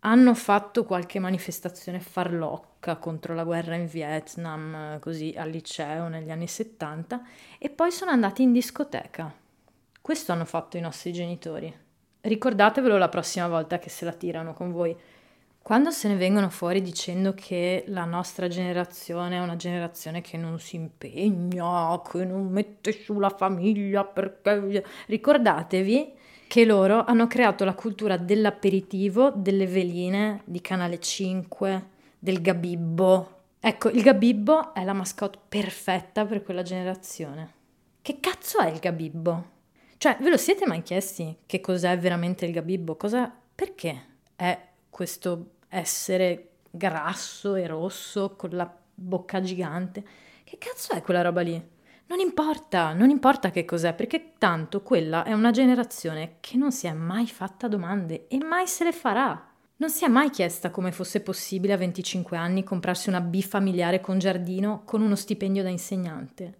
hanno 0.00 0.34
fatto 0.34 0.84
qualche 0.84 1.18
manifestazione 1.18 2.00
farlocca 2.00 2.96
contro 2.96 3.34
la 3.34 3.44
guerra 3.44 3.76
in 3.76 3.86
Vietnam, 3.86 4.98
così 4.98 5.32
al 5.36 5.48
liceo 5.48 6.08
negli 6.08 6.30
anni 6.30 6.48
70, 6.48 7.22
e 7.58 7.70
poi 7.70 7.90
sono 7.90 8.10
andati 8.10 8.42
in 8.42 8.52
discoteca. 8.52 9.32
Questo 10.00 10.32
hanno 10.32 10.44
fatto 10.44 10.76
i 10.76 10.80
nostri 10.80 11.12
genitori. 11.12 11.72
Ricordatevelo 12.20 12.98
la 12.98 13.08
prossima 13.08 13.48
volta 13.48 13.78
che 13.78 13.88
se 13.88 14.04
la 14.04 14.12
tirano 14.12 14.52
con 14.52 14.70
voi. 14.70 14.94
Quando 15.62 15.92
se 15.92 16.08
ne 16.08 16.16
vengono 16.16 16.50
fuori 16.50 16.82
dicendo 16.82 17.34
che 17.34 17.84
la 17.86 18.04
nostra 18.04 18.48
generazione 18.48 19.36
è 19.36 19.40
una 19.40 19.54
generazione 19.54 20.20
che 20.20 20.36
non 20.36 20.58
si 20.58 20.74
impegna, 20.74 22.00
che 22.02 22.24
non 22.24 22.48
mette 22.50 22.90
su 22.90 23.20
la 23.20 23.30
famiglia, 23.30 24.04
perché 24.04 24.84
ricordatevi 25.06 26.14
che 26.48 26.64
loro 26.64 27.04
hanno 27.04 27.28
creato 27.28 27.64
la 27.64 27.74
cultura 27.74 28.16
dell'aperitivo, 28.16 29.30
delle 29.30 29.68
veline, 29.68 30.42
di 30.46 30.60
Canale 30.60 30.98
5, 30.98 31.86
del 32.18 32.42
gabibbo. 32.42 33.38
Ecco, 33.60 33.88
il 33.88 34.02
gabibbo 34.02 34.74
è 34.74 34.82
la 34.82 34.92
mascotte 34.92 35.38
perfetta 35.48 36.26
per 36.26 36.42
quella 36.42 36.62
generazione. 36.62 37.52
Che 38.02 38.18
cazzo 38.18 38.58
è 38.58 38.68
il 38.68 38.80
gabibbo? 38.80 39.50
Cioè, 39.96 40.16
ve 40.20 40.28
lo 40.28 40.36
siete 40.36 40.66
mai 40.66 40.82
chiesti 40.82 41.36
che 41.46 41.60
cos'è 41.60 41.96
veramente 41.96 42.46
il 42.46 42.52
gabibbo? 42.52 42.96
Cosa, 42.96 43.32
perché 43.54 44.06
è 44.34 44.70
questo 44.92 45.52
essere 45.68 46.48
grasso 46.70 47.54
e 47.54 47.66
rosso 47.66 48.36
con 48.36 48.50
la 48.50 48.70
bocca 48.94 49.40
gigante. 49.40 50.04
Che 50.44 50.58
cazzo 50.58 50.92
è 50.92 51.00
quella 51.00 51.22
roba 51.22 51.40
lì? 51.40 51.70
Non 52.08 52.20
importa, 52.20 52.92
non 52.92 53.08
importa 53.08 53.50
che 53.50 53.64
cos'è, 53.64 53.94
perché 53.94 54.34
tanto 54.36 54.82
quella 54.82 55.24
è 55.24 55.32
una 55.32 55.50
generazione 55.50 56.36
che 56.40 56.58
non 56.58 56.72
si 56.72 56.86
è 56.86 56.92
mai 56.92 57.26
fatta 57.26 57.68
domande 57.68 58.26
e 58.28 58.36
mai 58.36 58.66
se 58.66 58.84
le 58.84 58.92
farà. 58.92 59.48
Non 59.76 59.88
si 59.88 60.04
è 60.04 60.08
mai 60.08 60.28
chiesta 60.28 60.70
come 60.70 60.92
fosse 60.92 61.22
possibile 61.22 61.72
a 61.72 61.78
25 61.78 62.36
anni 62.36 62.62
comprarsi 62.62 63.08
una 63.08 63.22
B 63.22 63.40
familiare 63.40 64.02
con 64.02 64.18
giardino 64.18 64.82
con 64.84 65.00
uno 65.00 65.16
stipendio 65.16 65.62
da 65.62 65.70
insegnante. 65.70 66.58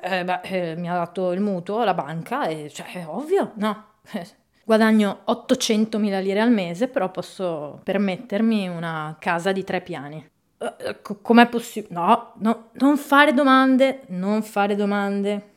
Eh, 0.00 0.24
beh, 0.24 0.40
eh, 0.42 0.76
mi 0.76 0.88
ha 0.88 0.94
dato 0.94 1.32
il 1.32 1.40
mutuo 1.40 1.84
la 1.84 1.94
banca 1.94 2.46
e 2.46 2.70
cioè 2.70 2.92
è 2.92 3.06
ovvio, 3.06 3.52
no? 3.56 3.84
Guadagno 4.68 5.20
800.000 5.26 6.22
lire 6.22 6.42
al 6.42 6.52
mese, 6.52 6.88
però 6.88 7.10
posso 7.10 7.80
permettermi 7.82 8.68
una 8.68 9.16
casa 9.18 9.50
di 9.50 9.64
tre 9.64 9.80
piani. 9.80 10.22
Uh, 10.58 11.22
com'è 11.22 11.48
possibile? 11.48 11.94
No, 11.94 12.34
no, 12.40 12.68
non 12.72 12.98
fare 12.98 13.32
domande, 13.32 14.02
non 14.08 14.42
fare 14.42 14.76
domande. 14.76 15.52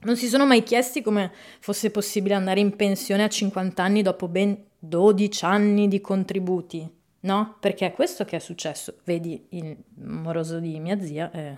Non 0.00 0.18
si 0.18 0.28
sono 0.28 0.44
mai 0.44 0.62
chiesti 0.64 1.00
come 1.00 1.32
fosse 1.60 1.90
possibile 1.90 2.34
andare 2.34 2.60
in 2.60 2.76
pensione 2.76 3.24
a 3.24 3.28
50 3.30 3.82
anni 3.82 4.02
dopo 4.02 4.28
ben 4.28 4.64
12 4.80 5.44
anni 5.46 5.88
di 5.88 6.02
contributi, 6.02 6.86
no? 7.20 7.56
Perché 7.58 7.86
è 7.86 7.92
questo 7.94 8.26
che 8.26 8.36
è 8.36 8.40
successo. 8.40 8.98
Vedi 9.04 9.46
il 9.52 9.74
moroso 10.04 10.58
di 10.58 10.78
mia 10.78 11.00
zia, 11.00 11.30
eh, 11.30 11.56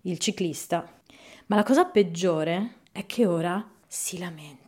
il 0.00 0.18
ciclista. 0.18 0.92
Ma 1.46 1.54
la 1.54 1.62
cosa 1.62 1.84
peggiore 1.84 2.78
è 2.90 3.06
che 3.06 3.26
ora 3.26 3.64
si 3.86 4.18
lamenta 4.18 4.59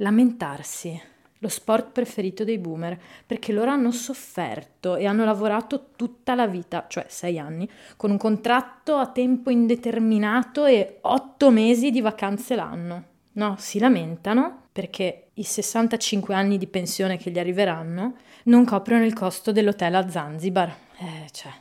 lamentarsi, 0.00 1.00
lo 1.38 1.48
sport 1.48 1.92
preferito 1.92 2.44
dei 2.44 2.58
boomer, 2.58 2.98
perché 3.24 3.52
loro 3.52 3.70
hanno 3.70 3.90
sofferto 3.90 4.96
e 4.96 5.06
hanno 5.06 5.24
lavorato 5.24 5.90
tutta 5.96 6.34
la 6.34 6.46
vita, 6.46 6.86
cioè 6.88 7.06
sei 7.08 7.38
anni, 7.38 7.68
con 7.96 8.10
un 8.10 8.18
contratto 8.18 8.96
a 8.96 9.06
tempo 9.06 9.50
indeterminato 9.50 10.66
e 10.66 10.98
otto 11.02 11.50
mesi 11.50 11.90
di 11.90 12.00
vacanze 12.00 12.54
l'anno. 12.54 13.04
No, 13.32 13.54
si 13.58 13.78
lamentano 13.78 14.64
perché 14.72 15.30
i 15.34 15.44
65 15.44 16.34
anni 16.34 16.58
di 16.58 16.66
pensione 16.66 17.16
che 17.16 17.30
gli 17.30 17.38
arriveranno 17.38 18.16
non 18.44 18.64
coprono 18.64 19.04
il 19.04 19.14
costo 19.14 19.52
dell'hotel 19.52 19.94
a 19.94 20.10
Zanzibar. 20.10 20.68
Eh, 20.98 21.28
cioè, 21.30 21.52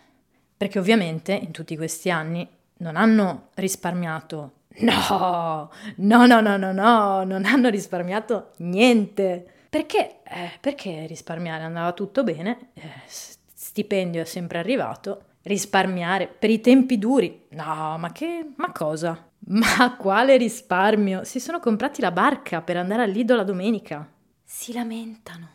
perché 0.58 0.80
ovviamente 0.80 1.32
in 1.32 1.52
tutti 1.52 1.78
questi 1.78 2.10
anni 2.10 2.48
non 2.80 2.96
hanno 2.98 3.50
risparmiato 3.56 4.52
No, 4.78 5.72
no, 5.96 6.26
no, 6.26 6.40
no, 6.42 6.58
no, 6.58 6.72
no, 6.72 7.24
non 7.24 7.46
hanno 7.46 7.70
risparmiato 7.70 8.52
niente. 8.58 9.46
Perché? 9.70 10.22
Eh, 10.24 10.52
perché 10.60 11.06
risparmiare 11.06 11.64
andava 11.64 11.92
tutto 11.94 12.24
bene, 12.24 12.70
eh, 12.74 12.90
stipendio 13.08 14.22
è 14.22 14.26
sempre 14.26 14.58
arrivato, 14.60 15.24
risparmiare 15.44 16.28
per 16.28 16.50
i 16.50 16.62
tempi 16.62 16.98
duri. 16.98 17.48
No, 17.50 17.98
ma 17.98 18.12
che, 18.12 18.52
ma 18.56 18.72
cosa? 18.72 19.28
Ma 19.50 19.96
quale 19.98 20.38
risparmio? 20.38 21.24
Si 21.24 21.40
sono 21.40 21.60
comprati 21.60 22.02
la 22.02 22.12
barca 22.12 22.62
per 22.62 22.78
andare 22.78 23.04
al 23.04 23.10
Lido 23.12 23.36
la 23.36 23.44
domenica. 23.44 24.08
Si 24.44 24.74
lamentano. 24.74 25.48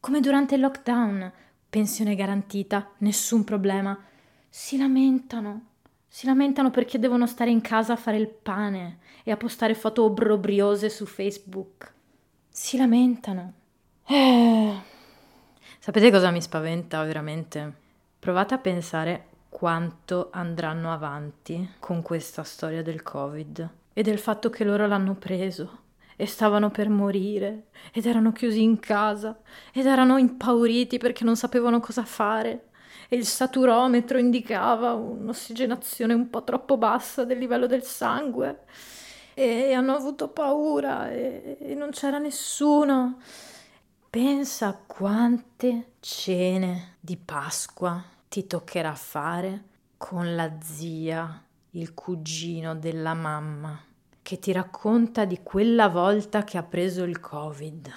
Come 0.00 0.20
durante 0.20 0.54
il 0.54 0.60
lockdown. 0.60 1.32
Pensione 1.68 2.14
garantita, 2.14 2.90
nessun 2.98 3.44
problema. 3.44 3.98
Si 4.48 4.76
lamentano. 4.76 5.66
Si 6.12 6.26
lamentano 6.26 6.72
perché 6.72 6.98
devono 6.98 7.24
stare 7.28 7.50
in 7.50 7.60
casa 7.60 7.92
a 7.92 7.96
fare 7.96 8.16
il 8.16 8.26
pane 8.26 8.98
e 9.22 9.30
a 9.30 9.36
postare 9.36 9.74
foto 9.74 10.02
obbrobriose 10.02 10.90
su 10.90 11.06
Facebook. 11.06 11.92
Si 12.48 12.76
lamentano. 12.76 13.52
Eh. 14.06 14.74
Sapete 15.78 16.10
cosa 16.10 16.32
mi 16.32 16.42
spaventa 16.42 17.04
veramente? 17.04 17.72
Provate 18.18 18.54
a 18.54 18.58
pensare 18.58 19.26
quanto 19.48 20.30
andranno 20.32 20.92
avanti 20.92 21.74
con 21.78 22.02
questa 22.02 22.42
storia 22.42 22.82
del 22.82 23.04
Covid 23.04 23.70
e 23.92 24.02
del 24.02 24.18
fatto 24.18 24.50
che 24.50 24.64
loro 24.64 24.88
l'hanno 24.88 25.14
preso 25.14 25.78
e 26.16 26.26
stavano 26.26 26.70
per 26.70 26.88
morire 26.88 27.68
ed 27.92 28.04
erano 28.06 28.32
chiusi 28.32 28.60
in 28.60 28.80
casa 28.80 29.40
ed 29.72 29.86
erano 29.86 30.18
impauriti 30.18 30.98
perché 30.98 31.22
non 31.22 31.36
sapevano 31.36 31.78
cosa 31.78 32.04
fare 32.04 32.69
e 33.12 33.16
il 33.16 33.26
saturometro 33.26 34.18
indicava 34.18 34.92
un'ossigenazione 34.92 36.14
un 36.14 36.30
po' 36.30 36.44
troppo 36.44 36.76
bassa 36.76 37.24
del 37.24 37.38
livello 37.38 37.66
del 37.66 37.82
sangue 37.82 38.60
e 39.34 39.72
hanno 39.72 39.96
avuto 39.96 40.28
paura 40.28 41.10
e, 41.10 41.56
e 41.60 41.74
non 41.74 41.90
c'era 41.90 42.18
nessuno. 42.18 43.18
Pensa 44.08 44.68
a 44.68 44.78
quante 44.86 45.94
cene 45.98 46.98
di 47.00 47.16
Pasqua 47.16 48.00
ti 48.28 48.46
toccherà 48.46 48.94
fare 48.94 49.64
con 49.96 50.36
la 50.36 50.48
zia, 50.62 51.44
il 51.70 51.94
cugino 51.94 52.76
della 52.76 53.14
mamma, 53.14 53.76
che 54.22 54.38
ti 54.38 54.52
racconta 54.52 55.24
di 55.24 55.40
quella 55.42 55.88
volta 55.88 56.44
che 56.44 56.58
ha 56.58 56.62
preso 56.62 57.02
il 57.02 57.18
Covid. 57.18 57.90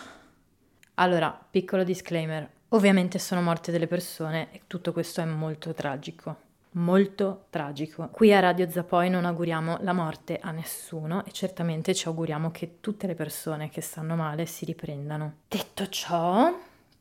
Allora, 0.96 1.40
piccolo 1.52 1.84
disclaimer, 1.84 2.50
Ovviamente 2.74 3.20
sono 3.20 3.42
morte 3.42 3.72
delle 3.72 3.88
persone 3.88 4.48
e 4.52 4.62
tutto 4.68 4.92
questo 4.92 5.22
è 5.22 5.26
molto 5.26 5.74
tragico. 5.74 6.36
Molto 6.72 7.46
tragico. 7.50 8.10
Qui 8.12 8.34
a 8.34 8.40
Radio 8.40 8.68
Zapoi 8.70 9.10
non 9.10 9.26
auguriamo 9.26 9.78
la 9.82 9.94
morte 9.94 10.40
a 10.42 10.50
nessuno 10.52 11.24
e 11.24 11.32
certamente 11.32 11.94
ci 11.94 12.08
auguriamo 12.08 12.50
che 12.50 12.78
tutte 12.80 13.06
le 13.06 13.14
persone 13.14 13.70
che 13.70 13.82
stanno 13.82 14.16
male 14.16 14.48
si 14.48 14.66
riprendano. 14.66 15.36
Detto 15.48 15.88
ciò, 15.88 16.52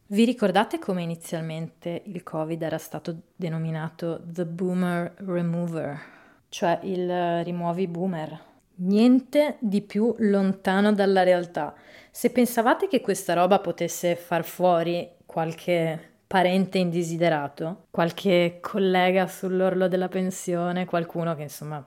vi 0.09 0.25
ricordate 0.27 0.79
come 0.79 1.03
inizialmente 1.03 2.03
il 2.05 2.23
Covid 2.23 2.61
era 2.61 2.79
stato 2.79 3.17
denominato 3.35 4.21
The 4.25 4.45
Boomer 4.45 5.15
Remover? 5.25 6.13
cioè 6.53 6.81
il 6.83 7.43
rimuovi 7.45 7.87
boomer. 7.87 8.39
Niente 8.75 9.57
di 9.59 9.81
più 9.81 10.15
lontano 10.19 10.93
dalla 10.93 11.23
realtà. 11.23 11.75
Se 12.11 12.29
pensavate 12.29 12.89
che 12.89 13.01
questa 13.01 13.33
roba 13.33 13.59
potesse 13.59 14.17
far 14.17 14.45
fuori 14.45 15.09
qualche 15.33 16.11
parente 16.27 16.79
indesiderato, 16.79 17.87
qualche 17.91 18.59
collega 18.61 19.27
sull'orlo 19.27 19.89
della 19.89 20.09
pensione, 20.09 20.85
qualcuno 20.85 21.35
che 21.35 21.43
insomma 21.43 21.85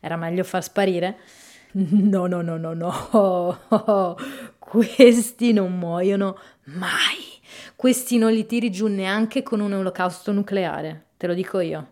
era 0.00 0.16
meglio 0.16 0.44
far 0.44 0.62
sparire, 0.62 1.18
no, 1.72 2.26
no, 2.26 2.40
no, 2.40 2.56
no, 2.56 2.72
no, 2.72 3.58
questi 4.58 5.52
non 5.52 5.78
muoiono 5.78 6.38
mai. 6.64 7.34
Questi 7.76 8.16
non 8.16 8.32
li 8.32 8.46
tiri 8.46 8.70
giù 8.70 8.86
neanche 8.86 9.42
con 9.42 9.60
un 9.60 9.74
olocausto 9.74 10.32
nucleare, 10.32 11.08
te 11.18 11.26
lo 11.26 11.34
dico 11.34 11.60
io. 11.60 11.90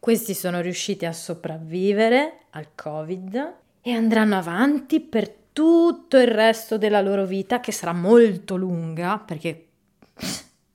Questi 0.00 0.34
sono 0.34 0.60
riusciti 0.60 1.06
a 1.06 1.12
sopravvivere 1.12 2.46
al 2.50 2.74
Covid 2.74 3.54
e 3.80 3.92
andranno 3.92 4.36
avanti 4.36 5.00
per 5.00 5.28
tutto 5.52 6.16
il 6.16 6.26
resto 6.26 6.78
della 6.78 7.00
loro 7.00 7.24
vita, 7.24 7.60
che 7.60 7.72
sarà 7.72 7.92
molto 7.92 8.56
lunga, 8.56 9.18
perché 9.24 9.69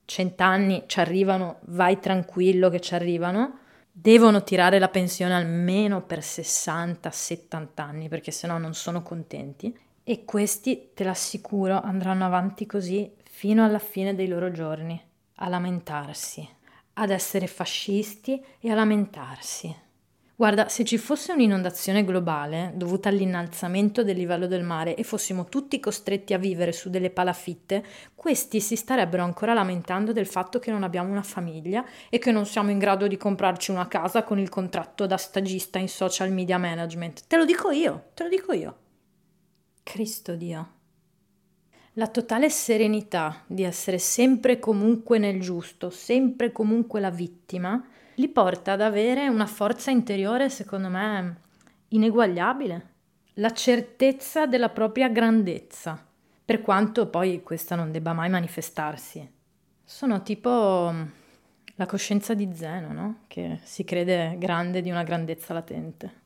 cent'anni 0.04 0.84
ci 0.86 1.00
arrivano, 1.00 1.58
vai 1.66 1.98
tranquillo 1.98 2.70
che 2.70 2.80
ci 2.80 2.94
arrivano. 2.94 3.58
Devono 3.90 4.44
tirare 4.44 4.78
la 4.78 4.88
pensione 4.88 5.34
almeno 5.34 6.02
per 6.02 6.18
60-70 6.18 7.66
anni, 7.76 8.08
perché 8.08 8.30
sennò 8.30 8.58
non 8.58 8.74
sono 8.74 9.02
contenti. 9.02 9.76
E 10.04 10.24
questi, 10.24 10.90
te 10.94 11.04
l'assicuro, 11.04 11.80
andranno 11.80 12.24
avanti 12.24 12.66
così 12.66 13.10
fino 13.28 13.64
alla 13.64 13.78
fine 13.78 14.14
dei 14.14 14.28
loro 14.28 14.50
giorni, 14.52 15.00
a 15.36 15.48
lamentarsi, 15.48 16.48
ad 16.94 17.10
essere 17.10 17.46
fascisti 17.46 18.42
e 18.60 18.70
a 18.70 18.74
lamentarsi. 18.74 19.84
Guarda, 20.38 20.68
se 20.68 20.84
ci 20.84 20.98
fosse 20.98 21.32
un'inondazione 21.32 22.04
globale 22.04 22.72
dovuta 22.74 23.08
all'innalzamento 23.08 24.04
del 24.04 24.18
livello 24.18 24.46
del 24.46 24.64
mare 24.64 24.94
e 24.94 25.02
fossimo 25.02 25.46
tutti 25.46 25.80
costretti 25.80 26.34
a 26.34 26.38
vivere 26.38 26.72
su 26.72 26.90
delle 26.90 27.08
palafitte, 27.08 27.82
questi 28.14 28.60
si 28.60 28.76
starebbero 28.76 29.22
ancora 29.22 29.54
lamentando 29.54 30.12
del 30.12 30.26
fatto 30.26 30.58
che 30.58 30.70
non 30.70 30.82
abbiamo 30.82 31.10
una 31.10 31.22
famiglia 31.22 31.86
e 32.10 32.18
che 32.18 32.32
non 32.32 32.44
siamo 32.44 32.70
in 32.70 32.78
grado 32.78 33.06
di 33.06 33.16
comprarci 33.16 33.70
una 33.70 33.88
casa 33.88 34.24
con 34.24 34.38
il 34.38 34.50
contratto 34.50 35.06
da 35.06 35.16
stagista 35.16 35.78
in 35.78 35.88
social 35.88 36.30
media 36.30 36.58
management. 36.58 37.26
Te 37.26 37.38
lo 37.38 37.46
dico 37.46 37.70
io, 37.70 38.10
te 38.12 38.24
lo 38.24 38.28
dico 38.28 38.52
io. 38.52 38.76
Cristo 39.82 40.34
Dio 40.34 40.72
la 41.98 42.08
totale 42.08 42.50
serenità 42.50 43.42
di 43.46 43.62
essere 43.62 43.98
sempre 43.98 44.52
e 44.52 44.58
comunque 44.58 45.16
nel 45.16 45.40
giusto, 45.40 45.88
sempre 45.88 46.48
e 46.48 46.52
comunque 46.52 47.00
la 47.00 47.08
vittima, 47.08 47.82
li 48.16 48.28
porta 48.28 48.72
ad 48.72 48.80
avere 48.80 49.28
una 49.28 49.46
forza 49.46 49.90
interiore, 49.90 50.48
secondo 50.48 50.88
me, 50.88 51.36
ineguagliabile. 51.88 52.94
La 53.34 53.52
certezza 53.52 54.46
della 54.46 54.70
propria 54.70 55.08
grandezza, 55.08 56.02
per 56.44 56.62
quanto 56.62 57.08
poi 57.08 57.42
questa 57.42 57.74
non 57.74 57.90
debba 57.90 58.12
mai 58.12 58.30
manifestarsi. 58.30 59.30
Sono 59.84 60.22
tipo 60.22 60.90
mm, 60.92 61.02
la 61.74 61.86
coscienza 61.86 62.32
di 62.32 62.50
Zeno, 62.54 62.92
no? 62.92 63.16
Che 63.26 63.60
si 63.62 63.84
crede 63.84 64.36
grande 64.38 64.80
di 64.80 64.90
una 64.90 65.02
grandezza 65.02 65.52
latente. 65.52 66.24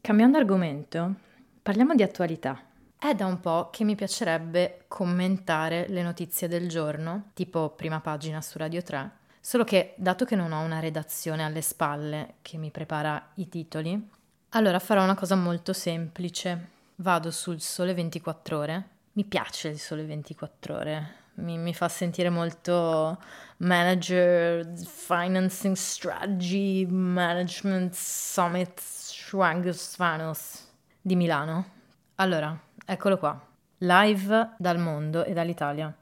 Cambiando 0.00 0.38
argomento, 0.38 1.14
parliamo 1.60 1.94
di 1.94 2.04
attualità. 2.04 2.62
È 2.96 3.12
da 3.14 3.26
un 3.26 3.40
po' 3.40 3.70
che 3.70 3.82
mi 3.82 3.96
piacerebbe 3.96 4.84
commentare 4.86 5.86
le 5.88 6.02
notizie 6.02 6.46
del 6.46 6.68
giorno, 6.68 7.30
tipo 7.34 7.70
prima 7.70 8.00
pagina 8.00 8.40
su 8.40 8.58
Radio 8.58 8.82
3, 8.82 9.10
solo 9.40 9.64
che 9.64 9.94
dato 9.96 10.24
che 10.24 10.36
non 10.36 10.52
ho 10.52 10.62
una 10.62 10.80
redazione 10.80 11.44
alle 11.44 11.62
spalle 11.62 12.34
che 12.42 12.56
mi 12.56 12.70
prepara 12.70 13.30
i 13.34 13.48
titoli, 13.48 14.08
allora 14.50 14.78
farò 14.78 15.02
una 15.02 15.14
cosa 15.14 15.34
molto 15.34 15.72
semplice. 15.72 16.76
Vado 16.96 17.30
sul 17.30 17.60
Sole 17.60 17.94
24 17.94 18.58
ore. 18.58 18.88
Mi 19.12 19.24
piace 19.24 19.68
il 19.68 19.78
Sole 19.78 20.04
24 20.04 20.74
ore, 20.74 21.14
mi, 21.34 21.58
mi 21.58 21.74
fa 21.74 21.88
sentire 21.88 22.30
molto 22.30 23.20
manager, 23.58 24.66
financing 24.84 25.74
strategy, 25.74 26.86
management 26.86 27.94
summit, 27.94 28.80
Schwangus 28.80 29.96
Vanos 29.96 30.66
di 31.00 31.16
Milano. 31.16 31.76
Allora, 32.16 32.56
Eccolo 32.90 33.18
qua, 33.18 33.38
live 33.80 34.52
dal 34.56 34.78
mondo 34.78 35.22
e 35.22 35.34
dall'Italia. 35.34 35.94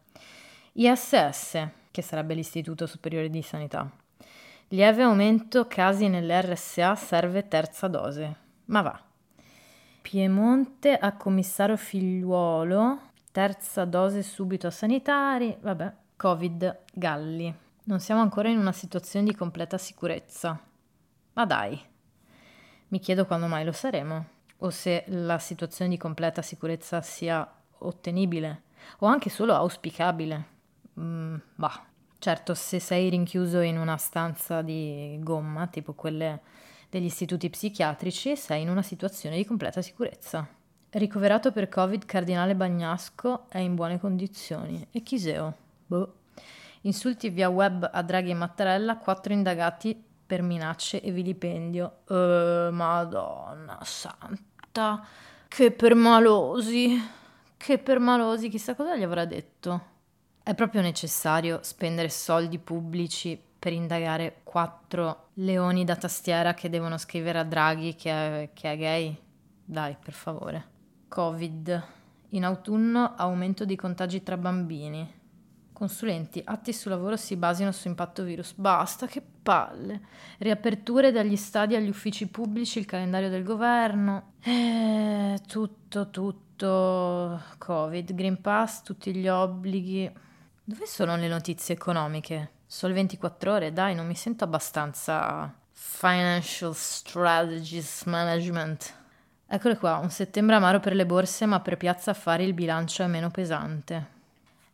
ISS, 0.75 1.66
che 1.96 2.02
sarebbe 2.02 2.35
l'Istituto 2.35 2.87
Superiore 2.87 3.30
di 3.30 3.40
Sanità. 3.40 3.90
Lieve 4.68 5.02
aumento 5.02 5.66
casi 5.66 6.09
nell'RSA 6.09 6.94
serve 6.94 7.48
terza 7.48 7.88
dose. 7.88 8.37
Ma 8.66 8.82
va. 8.82 9.02
Piemonte 10.02 10.94
a 10.94 11.16
commissario 11.16 11.78
figliuolo, 11.78 13.00
terza 13.32 13.87
dose 13.87 14.22
subito 14.22 14.66
a 14.66 14.70
sanitari. 14.70 15.56
Vabbè, 15.59 15.94
Covid, 16.16 16.80
Galli. 16.92 17.54
Non 17.85 18.00
siamo 18.00 18.20
ancora 18.20 18.50
in 18.50 18.59
una 18.59 18.72
situazione 18.72 19.24
di 19.24 19.35
completa 19.35 19.78
sicurezza. 19.78 20.61
Ma 21.32 21.46
dai. 21.46 21.80
Mi 22.88 22.98
chiedo 22.98 23.24
quando 23.24 23.46
mai 23.46 23.64
lo 23.64 23.72
saremo 23.72 24.26
o 24.59 24.68
se 24.68 25.04
la 25.06 25.38
situazione 25.38 25.90
di 25.90 25.96
completa 25.96 26.42
sicurezza 26.42 27.00
sia 27.00 27.50
ottenibile 27.78 28.64
o 28.98 29.06
anche 29.06 29.30
solo 29.30 29.54
auspicabile. 29.54 30.56
Mm, 30.98 31.37
bah, 31.54 31.85
certo, 32.18 32.54
se 32.54 32.78
sei 32.78 33.09
rinchiuso 33.11 33.61
in 33.61 33.78
una 33.78 33.96
stanza 33.96 34.62
di 34.62 35.18
gomma, 35.20 35.66
tipo 35.66 35.92
quelle 35.92 36.40
degli 36.88 37.04
istituti 37.04 37.50
psichiatrici, 37.50 38.37
sei 38.37 38.62
in 38.62 38.70
una 38.70 38.82
situazione 38.82 39.37
di 39.37 39.44
completa 39.44 39.82
sicurezza. 39.82 40.46
Ricoverato 40.90 41.52
per 41.52 41.68
Covid, 41.68 42.06
Cardinale 42.06 42.54
Bagnasco 42.54 43.46
è 43.48 43.59
in 43.59 43.74
buone 43.74 44.00
condizioni. 44.00 44.87
E 44.90 45.02
Chiseo? 45.02 45.54
Boh. 45.87 46.14
Insulti 46.82 47.28
via 47.30 47.48
web 47.48 47.88
a 47.92 48.02
Draghi 48.02 48.30
e 48.30 48.35
Mattarella, 48.35 48.96
quattro 48.96 49.32
indagati 49.32 50.00
per 50.26 50.42
minacce 50.42 51.02
e 51.02 51.11
vilipendio. 51.11 51.98
Eh, 52.09 52.68
madonna 52.72 53.78
santa, 53.82 55.04
che 55.48 55.72
permalosi, 55.72 56.98
che 57.56 57.78
permalosi, 57.78 58.48
chissà 58.48 58.74
cosa 58.74 58.96
gli 58.96 59.02
avrà 59.02 59.24
detto. 59.24 59.94
È 60.46 60.54
proprio 60.54 60.80
necessario 60.80 61.59
spendere 61.64 62.09
soldi 62.09 62.61
pubblici 62.61 63.37
per 63.59 63.72
indagare 63.72 64.42
quattro 64.44 65.30
leoni 65.35 65.82
da 65.82 65.96
tastiera 65.96 66.54
che 66.54 66.68
devono 66.68 66.98
scrivere 66.98 67.40
a 67.40 67.42
Draghi 67.42 67.96
che 67.96 68.11
è, 68.12 68.50
che 68.54 68.70
è 68.70 68.76
gay? 68.76 69.18
Dai, 69.64 69.96
per 70.00 70.12
favore. 70.14 70.64
Covid. 71.09 71.85
In 72.28 72.44
autunno 72.44 73.14
aumento 73.16 73.64
di 73.64 73.74
contagi 73.74 74.22
tra 74.22 74.37
bambini. 74.37 75.14
Consulenti, 75.72 76.40
atti 76.44 76.72
sul 76.72 76.92
lavoro 76.92 77.16
si 77.16 77.35
basino 77.35 77.72
su 77.72 77.88
impatto 77.88 78.22
virus. 78.22 78.52
Basta, 78.54 79.09
che 79.09 79.20
palle. 79.42 80.00
Riaperture 80.38 81.11
dagli 81.11 81.35
stadi 81.35 81.74
agli 81.74 81.88
uffici 81.88 82.28
pubblici, 82.28 82.78
il 82.78 82.87
calendario 82.87 83.30
del 83.30 83.42
governo. 83.42 84.35
Eh, 84.42 85.40
tutto, 85.48 86.09
tutto. 86.11 87.42
Covid, 87.59 88.14
Green 88.14 88.40
Pass, 88.40 88.82
tutti 88.82 89.12
gli 89.12 89.26
obblighi. 89.26 90.24
Dove 90.68 90.87
sono 90.87 91.14
le 91.14 91.29
notizie 91.29 91.76
economiche? 91.76 92.50
Solo 92.66 92.92
24 92.92 93.52
ore, 93.52 93.72
dai, 93.72 93.94
non 93.94 94.05
mi 94.05 94.16
sento 94.16 94.42
abbastanza 94.42 95.55
Financial 95.70 96.74
Strategies 96.74 98.02
Management. 98.07 98.94
Eccole 99.46 99.76
qua, 99.76 99.98
un 99.98 100.11
settembre 100.11 100.57
amaro 100.57 100.81
per 100.81 100.96
le 100.96 101.07
borse, 101.07 101.46
ma 101.46 101.61
per 101.61 101.76
Piazza 101.76 102.11
Affari 102.11 102.42
il 102.42 102.52
bilancio 102.52 103.05
è 103.05 103.07
meno 103.07 103.31
pesante. 103.31 104.07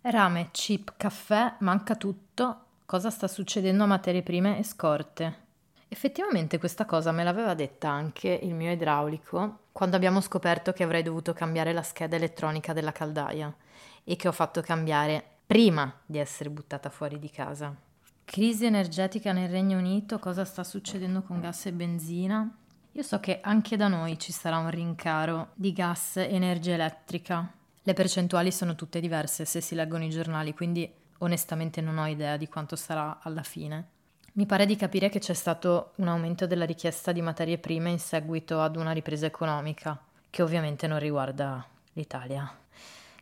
Rame, 0.01 0.49
chip, 0.51 0.95
caffè, 0.97 1.57
manca 1.59 1.95
tutto. 1.95 2.61
Cosa 2.87 3.11
sta 3.11 3.29
succedendo 3.29 3.85
a 3.85 3.89
materie 3.89 4.23
prime 4.23 4.59
e 4.59 4.65
scorte? 4.65 5.41
Effettivamente 5.89 6.59
questa 6.59 6.87
cosa 6.87 7.13
me 7.13 7.23
l'aveva 7.23 7.53
detta 7.53 7.91
anche 7.91 8.31
il 8.31 8.55
mio 8.55 8.73
idraulico 8.73 9.59
quando 9.73 9.97
abbiamo 9.97 10.23
scoperto 10.23 10.73
che 10.73 10.85
avrei 10.85 11.03
dovuto 11.03 11.35
cambiare 11.35 11.75
la 11.75 11.83
scheda 11.83 12.17
elettronica 12.17 12.73
della 12.73 12.93
caldaia 12.93 13.55
e 14.05 14.17
che 14.17 14.27
ho 14.27 14.33
fatto 14.33 14.63
cambiare 14.63 15.32
prima 15.53 15.93
di 16.07 16.19
essere 16.19 16.49
buttata 16.49 16.89
fuori 16.89 17.19
di 17.19 17.31
casa. 17.31 17.75
Crisi 18.25 18.65
energetica 18.65 19.33
nel 19.33 19.51
Regno 19.51 19.77
Unito, 19.77 20.19
cosa 20.19 20.45
sta 20.47 20.65
succedendo 20.65 21.21
con 21.23 21.41
gas 21.41 21.67
e 21.67 21.73
benzina? 21.73 22.57
Io 22.93 23.03
so 23.03 23.21
che 23.21 23.41
anche 23.43 23.77
da 23.77 23.89
noi 23.89 24.19
ci 24.19 24.33
sarà 24.33 24.57
un 24.57 24.71
rincaro 24.71 25.51
di 25.55 25.73
gas 25.73 26.17
e 26.17 26.29
energia 26.31 26.73
elettrica 26.73 27.61
le 27.85 27.95
percentuali 27.95 28.53
sono 28.53 28.77
tutte 28.77 29.01
diverse 29.01 29.45
se 29.45 29.61
si 29.61 29.75
leggono 29.75 30.05
i 30.05 30.11
giornali, 30.11 30.55
quindi 30.55 30.91
onestamente 31.19 31.81
non 31.81 31.99
ho 31.99 32.07
idea 32.07 32.37
di 32.37 32.49
quanto 32.49 32.77
sarà 32.77 33.19
alla 33.23 33.43
fine. 33.43 33.89
Mi 34.35 34.47
pare 34.47 34.67
di 34.67 34.77
capire 34.77 35.09
che 35.09 35.19
c'è 35.19 35.35
stato 35.35 35.93
un 35.97 36.07
aumento 36.07 36.47
della 36.47 36.65
richiesta 36.65 37.11
di 37.11 37.21
materie 37.21 37.59
prime 37.59 37.91
in 37.91 37.99
seguito 37.99 38.61
ad 38.61 38.77
una 38.77 38.93
ripresa 38.93 39.27
economica, 39.27 40.01
che 40.31 40.43
ovviamente 40.43 40.87
non 40.87 41.01
riguarda 41.01 41.67
l'Italia. 41.95 42.51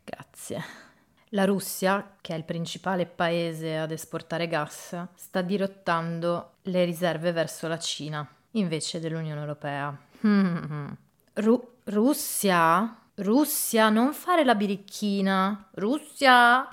Grazie. 0.04 0.89
La 1.32 1.44
Russia, 1.44 2.16
che 2.20 2.34
è 2.34 2.36
il 2.36 2.42
principale 2.42 3.06
paese 3.06 3.76
ad 3.76 3.92
esportare 3.92 4.48
gas, 4.48 5.06
sta 5.14 5.42
dirottando 5.42 6.54
le 6.62 6.84
riserve 6.84 7.30
verso 7.30 7.68
la 7.68 7.78
Cina. 7.78 8.28
invece 8.54 8.98
dell'Unione 8.98 9.38
Europea. 9.38 9.96
Ru- 11.34 11.68
Russia? 11.84 12.96
Russia, 13.14 13.90
non 13.90 14.12
fare 14.12 14.44
la 14.44 14.56
birichina. 14.56 15.68
Russia! 15.74 16.66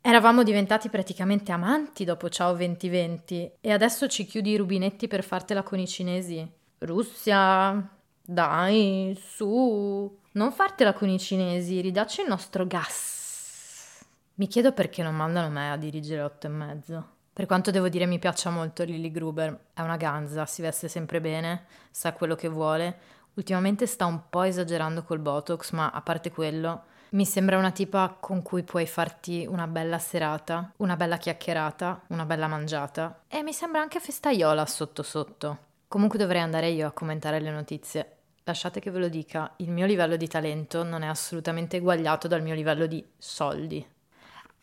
Eravamo 0.00 0.44
diventati 0.44 0.88
praticamente 0.90 1.50
amanti 1.50 2.04
dopo 2.04 2.28
Ciao 2.28 2.54
2020 2.54 3.52
e 3.60 3.72
adesso 3.72 4.06
ci 4.06 4.26
chiudi 4.26 4.50
i 4.50 4.56
rubinetti 4.56 5.08
per 5.08 5.24
fartela 5.24 5.64
con 5.64 5.80
i 5.80 5.88
cinesi. 5.88 6.48
Russia, 6.78 7.88
dai, 8.22 9.18
su, 9.20 10.18
non 10.32 10.52
fartela 10.52 10.92
con 10.92 11.08
i 11.08 11.18
cinesi, 11.18 11.80
ridacci 11.80 12.20
il 12.20 12.28
nostro 12.28 12.64
gas. 12.64 13.23
Mi 14.36 14.48
chiedo 14.48 14.72
perché 14.72 15.04
non 15.04 15.14
mandano 15.14 15.48
me 15.48 15.70
a 15.70 15.76
dirigere 15.76 16.20
8 16.20 16.48
e 16.48 16.50
mezzo. 16.50 17.08
Per 17.32 17.46
quanto 17.46 17.70
devo 17.70 17.88
dire 17.88 18.04
mi 18.04 18.18
piaccia 18.18 18.50
molto 18.50 18.82
Lily 18.82 19.12
Gruber, 19.12 19.66
è 19.72 19.80
una 19.80 19.96
ganza, 19.96 20.44
si 20.44 20.60
veste 20.60 20.88
sempre 20.88 21.20
bene, 21.20 21.66
sa 21.92 22.12
quello 22.14 22.34
che 22.34 22.48
vuole. 22.48 22.98
Ultimamente 23.34 23.86
sta 23.86 24.06
un 24.06 24.22
po' 24.28 24.42
esagerando 24.42 25.04
col 25.04 25.20
Botox, 25.20 25.70
ma 25.70 25.90
a 25.90 26.00
parte 26.00 26.32
quello, 26.32 26.82
mi 27.10 27.24
sembra 27.24 27.58
una 27.58 27.70
tipa 27.70 28.16
con 28.18 28.42
cui 28.42 28.64
puoi 28.64 28.88
farti 28.88 29.46
una 29.48 29.68
bella 29.68 30.00
serata, 30.00 30.72
una 30.78 30.96
bella 30.96 31.16
chiacchierata, 31.16 32.02
una 32.08 32.24
bella 32.24 32.48
mangiata 32.48 33.22
e 33.28 33.44
mi 33.44 33.52
sembra 33.52 33.82
anche 33.82 34.00
festaiola 34.00 34.66
sotto 34.66 35.04
sotto. 35.04 35.58
Comunque 35.86 36.18
dovrei 36.18 36.40
andare 36.40 36.70
io 36.70 36.88
a 36.88 36.92
commentare 36.92 37.38
le 37.38 37.52
notizie. 37.52 38.16
Lasciate 38.42 38.80
che 38.80 38.90
ve 38.90 38.98
lo 38.98 39.08
dica, 39.08 39.52
il 39.58 39.70
mio 39.70 39.86
livello 39.86 40.16
di 40.16 40.26
talento 40.26 40.82
non 40.82 41.02
è 41.02 41.06
assolutamente 41.06 41.76
eguagliato 41.76 42.26
dal 42.26 42.42
mio 42.42 42.54
livello 42.54 42.86
di 42.86 43.04
soldi. 43.16 43.92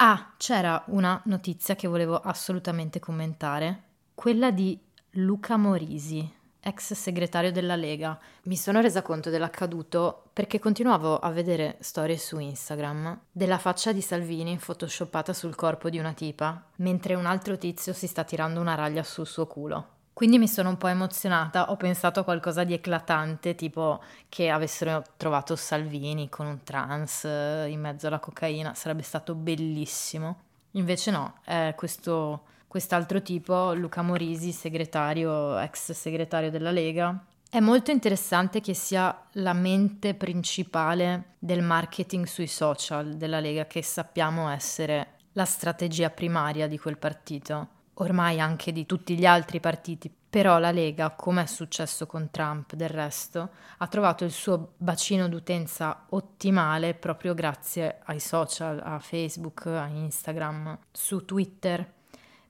Ah, 0.04 0.34
c'era 0.38 0.84
una 0.88 1.22
notizia 1.26 1.76
che 1.76 1.88
volevo 1.88 2.20
assolutamente 2.20 2.98
commentare, 2.98 3.84
quella 4.16 4.50
di 4.50 4.76
Luca 5.12 5.58
Morisi, 5.58 6.28
ex 6.60 6.94
segretario 6.94 7.52
della 7.52 7.76
Lega. 7.76 8.18
Mi 8.46 8.58
sono 8.58 8.82
resa 8.82 9.04
conto 9.04 9.30
dell'accaduto 9.30 10.24
perché 10.34 10.58
continuavo 10.58 11.20
a 11.20 11.30
vedere 11.30 11.78
storie 11.82 12.18
su 12.18 12.40
Instagram 12.40 13.26
della 13.32 13.60
faccia 13.60 13.92
di 13.92 14.02
Salvini 14.02 14.58
photoshoppata 14.58 15.34
sul 15.34 15.54
corpo 15.54 15.92
di 15.92 16.00
una 16.00 16.14
tipa, 16.14 16.66
mentre 16.78 17.14
un 17.14 17.28
altro 17.28 17.60
tizio 17.60 17.94
si 17.94 18.08
sta 18.08 18.24
tirando 18.24 18.60
una 18.60 18.74
raglia 18.74 19.04
sul 19.04 19.28
suo 19.28 19.46
culo. 19.46 20.00
Quindi 20.22 20.38
mi 20.38 20.48
sono 20.48 20.70
un 20.70 20.78
po' 20.78 20.86
emozionata, 20.86 21.72
ho 21.72 21.78
pensato 21.78 22.20
a 22.20 22.24
qualcosa 22.24 22.64
di 22.64 22.74
eclatante, 22.76 23.56
tipo 23.56 24.04
che 24.30 24.52
avessero 24.52 25.02
trovato 25.18 25.56
Salvini 25.56 26.30
con 26.30 26.46
un 26.46 26.62
trans 26.62 27.26
eh, 27.26 27.66
in 27.68 27.80
mezzo 27.80 28.06
alla 28.06 28.20
cocaina, 28.20 28.76
sarebbe 28.76 29.02
stato 29.02 29.34
bellissimo. 29.34 30.42
Invece 30.74 31.10
no, 31.10 31.40
è 31.44 31.74
questo, 31.76 32.44
quest'altro 32.68 33.24
tipo, 33.24 33.74
Luca 33.74 34.04
Morisi, 34.04 34.52
segretario, 34.52 35.58
ex 35.58 35.92
segretario 35.94 36.52
della 36.52 36.70
Lega. 36.70 37.26
È 37.50 37.60
molto 37.60 37.90
interessante 37.90 38.62
che 38.62 38.76
sia 38.76 39.24
la 39.32 39.54
mente 39.54 40.14
principale 40.14 41.34
del 41.40 41.64
marketing 41.64 42.28
sui 42.28 42.46
social 42.46 43.16
della 43.16 43.40
Lega, 43.40 43.66
che 43.66 43.82
sappiamo 43.82 44.50
essere 44.50 45.16
la 45.32 45.46
strategia 45.46 46.12
primaria 46.12 46.68
di 46.68 46.78
quel 46.78 47.00
partito 47.00 47.80
ormai 48.02 48.40
anche 48.40 48.72
di 48.72 48.86
tutti 48.86 49.18
gli 49.18 49.26
altri 49.26 49.60
partiti, 49.60 50.12
però 50.30 50.58
la 50.60 50.72
Lega, 50.72 51.12
come 51.12 51.44
è 51.44 51.46
successo 51.46 52.06
con 52.08 52.30
Trump 52.32 52.74
del 52.74 52.90
resto, 52.90 53.50
ha 53.78 53.88
trovato 53.88 54.24
il 54.24 54.32
suo 54.32 54.74
bacino 54.78 55.28
d'utenza 55.28 56.06
ottimale 56.10 56.94
proprio 56.96 57.34
grazie 57.34 58.00
ai 58.06 58.20
social, 58.20 58.82
a 58.84 59.00
Facebook, 59.00 59.68
a 59.68 59.88
Instagram, 59.88 60.78
su 60.92 61.26
Twitter, 61.26 61.86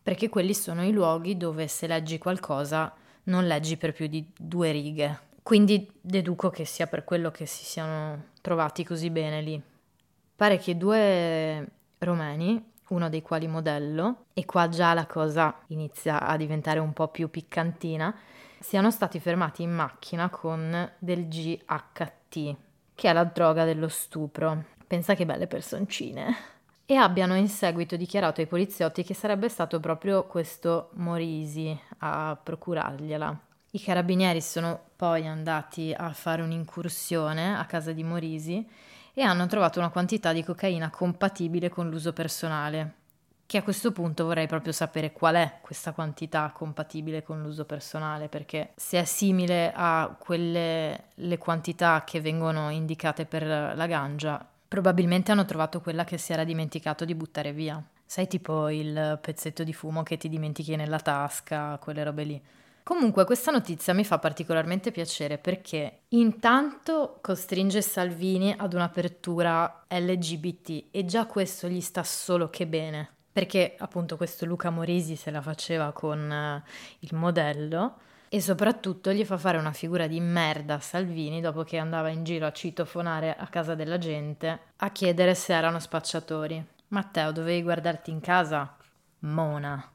perché 0.01 0.29
quelli 0.29 0.53
sono 0.53 0.85
i 0.85 0.91
luoghi 0.91 1.37
dove 1.37 1.67
se 1.67 1.85
leggi 1.85 2.17
qualcosa 2.17 2.93
non 3.23 3.45
leggi 3.45 3.77
per 3.77 3.91
più 3.93 4.07
di 4.07 4.25
due 4.37 4.71
righe. 4.71 5.19
Quindi 5.43 5.91
deduco 5.99 6.49
che 6.49 6.65
sia 6.65 6.87
per 6.87 7.03
quello 7.03 7.29
che 7.29 7.45
si 7.45 7.65
siano 7.65 8.29
trovati 8.41 8.85
così 8.85 9.09
bene 9.09 9.41
lì. 9.41 9.61
Pare 10.35 10.57
che 10.57 10.77
due 10.77 11.67
romeni 11.97 12.70
uno 12.91 13.09
dei 13.09 13.21
quali 13.21 13.47
modello, 13.47 14.25
e 14.33 14.45
qua 14.45 14.69
già 14.69 14.93
la 14.93 15.05
cosa 15.05 15.53
inizia 15.67 16.21
a 16.21 16.37
diventare 16.37 16.79
un 16.79 16.93
po' 16.93 17.07
più 17.09 17.29
piccantina, 17.29 18.15
siano 18.59 18.91
stati 18.91 19.19
fermati 19.19 19.63
in 19.63 19.71
macchina 19.71 20.29
con 20.29 20.91
del 20.99 21.27
GHT, 21.27 22.55
che 22.95 23.09
è 23.09 23.13
la 23.13 23.23
droga 23.23 23.65
dello 23.65 23.87
stupro. 23.87 24.65
Pensa 24.85 25.15
che 25.15 25.25
belle 25.25 25.47
personcine. 25.47 26.35
E 26.85 26.95
abbiano 26.95 27.35
in 27.35 27.47
seguito 27.47 27.95
dichiarato 27.95 28.41
ai 28.41 28.47
poliziotti 28.47 29.03
che 29.03 29.13
sarebbe 29.13 29.47
stato 29.47 29.79
proprio 29.79 30.25
questo 30.25 30.89
Morisi 30.93 31.77
a 31.99 32.37
procurargliela. 32.41 33.39
I 33.71 33.79
carabinieri 33.79 34.41
sono 34.41 34.77
poi 34.97 35.25
andati 35.25 35.93
a 35.95 36.11
fare 36.11 36.41
un'incursione 36.41 37.57
a 37.57 37.65
casa 37.65 37.93
di 37.93 38.03
Morisi 38.03 38.67
e 39.13 39.21
hanno 39.21 39.47
trovato 39.47 39.79
una 39.79 39.89
quantità 39.89 40.33
di 40.33 40.43
cocaina 40.43 40.89
compatibile 40.89 41.69
con 41.69 41.89
l'uso 41.89 42.13
personale. 42.13 42.95
Che 43.45 43.57
a 43.57 43.63
questo 43.63 43.91
punto 43.91 44.23
vorrei 44.23 44.47
proprio 44.47 44.71
sapere 44.71 45.11
qual 45.11 45.35
è 45.35 45.57
questa 45.61 45.91
quantità 45.91 46.51
compatibile 46.53 47.21
con 47.21 47.41
l'uso 47.41 47.65
personale, 47.65 48.29
perché 48.29 48.71
se 48.75 48.99
è 48.99 49.03
simile 49.03 49.73
a 49.75 50.15
quelle 50.17 51.07
le 51.15 51.37
quantità 51.37 52.03
che 52.05 52.21
vengono 52.21 52.69
indicate 52.69 53.25
per 53.25 53.43
la 53.45 53.87
ganja, 53.87 54.47
probabilmente 54.67 55.33
hanno 55.33 55.43
trovato 55.43 55.81
quella 55.81 56.05
che 56.05 56.17
si 56.17 56.31
era 56.31 56.45
dimenticato 56.45 57.03
di 57.03 57.13
buttare 57.13 57.51
via. 57.51 57.83
Sai 58.05 58.27
tipo 58.27 58.69
il 58.69 59.19
pezzetto 59.21 59.65
di 59.65 59.73
fumo 59.73 60.01
che 60.03 60.15
ti 60.15 60.29
dimentichi 60.29 60.77
nella 60.77 60.99
tasca, 60.99 61.77
quelle 61.77 62.05
robe 62.05 62.23
lì. 62.23 62.41
Comunque 62.83 63.25
questa 63.25 63.51
notizia 63.51 63.93
mi 63.93 64.03
fa 64.03 64.17
particolarmente 64.17 64.91
piacere 64.91 65.37
perché 65.37 66.01
intanto 66.09 67.19
costringe 67.21 67.81
Salvini 67.81 68.53
ad 68.57 68.73
un'apertura 68.73 69.85
LGBT 69.87 70.85
e 70.91 71.05
già 71.05 71.25
questo 71.25 71.67
gli 71.67 71.81
sta 71.81 72.03
solo 72.03 72.49
che 72.49 72.65
bene. 72.65 73.09
Perché 73.31 73.75
appunto 73.77 74.17
questo 74.17 74.45
Luca 74.45 74.71
Morisi 74.71 75.15
se 75.15 75.31
la 75.31 75.41
faceva 75.41 75.91
con 75.91 76.19
uh, 76.29 76.69
il 76.99 77.15
modello 77.15 77.97
e 78.27 78.41
soprattutto 78.41 79.11
gli 79.11 79.25
fa 79.25 79.37
fare 79.37 79.57
una 79.57 79.73
figura 79.73 80.07
di 80.07 80.19
merda 80.19 80.75
a 80.75 80.79
Salvini 80.79 81.41
dopo 81.41 81.63
che 81.63 81.77
andava 81.77 82.09
in 82.09 82.23
giro 82.23 82.45
a 82.45 82.51
citofonare 82.51 83.35
a 83.35 83.47
casa 83.47 83.75
della 83.75 83.97
gente 83.97 84.59
a 84.77 84.89
chiedere 84.91 85.35
se 85.35 85.53
erano 85.53 85.79
spacciatori. 85.79 86.65
Matteo, 86.87 87.31
dovevi 87.31 87.61
guardarti 87.61 88.09
in 88.09 88.21
casa? 88.21 88.75
Mona. 89.19 89.90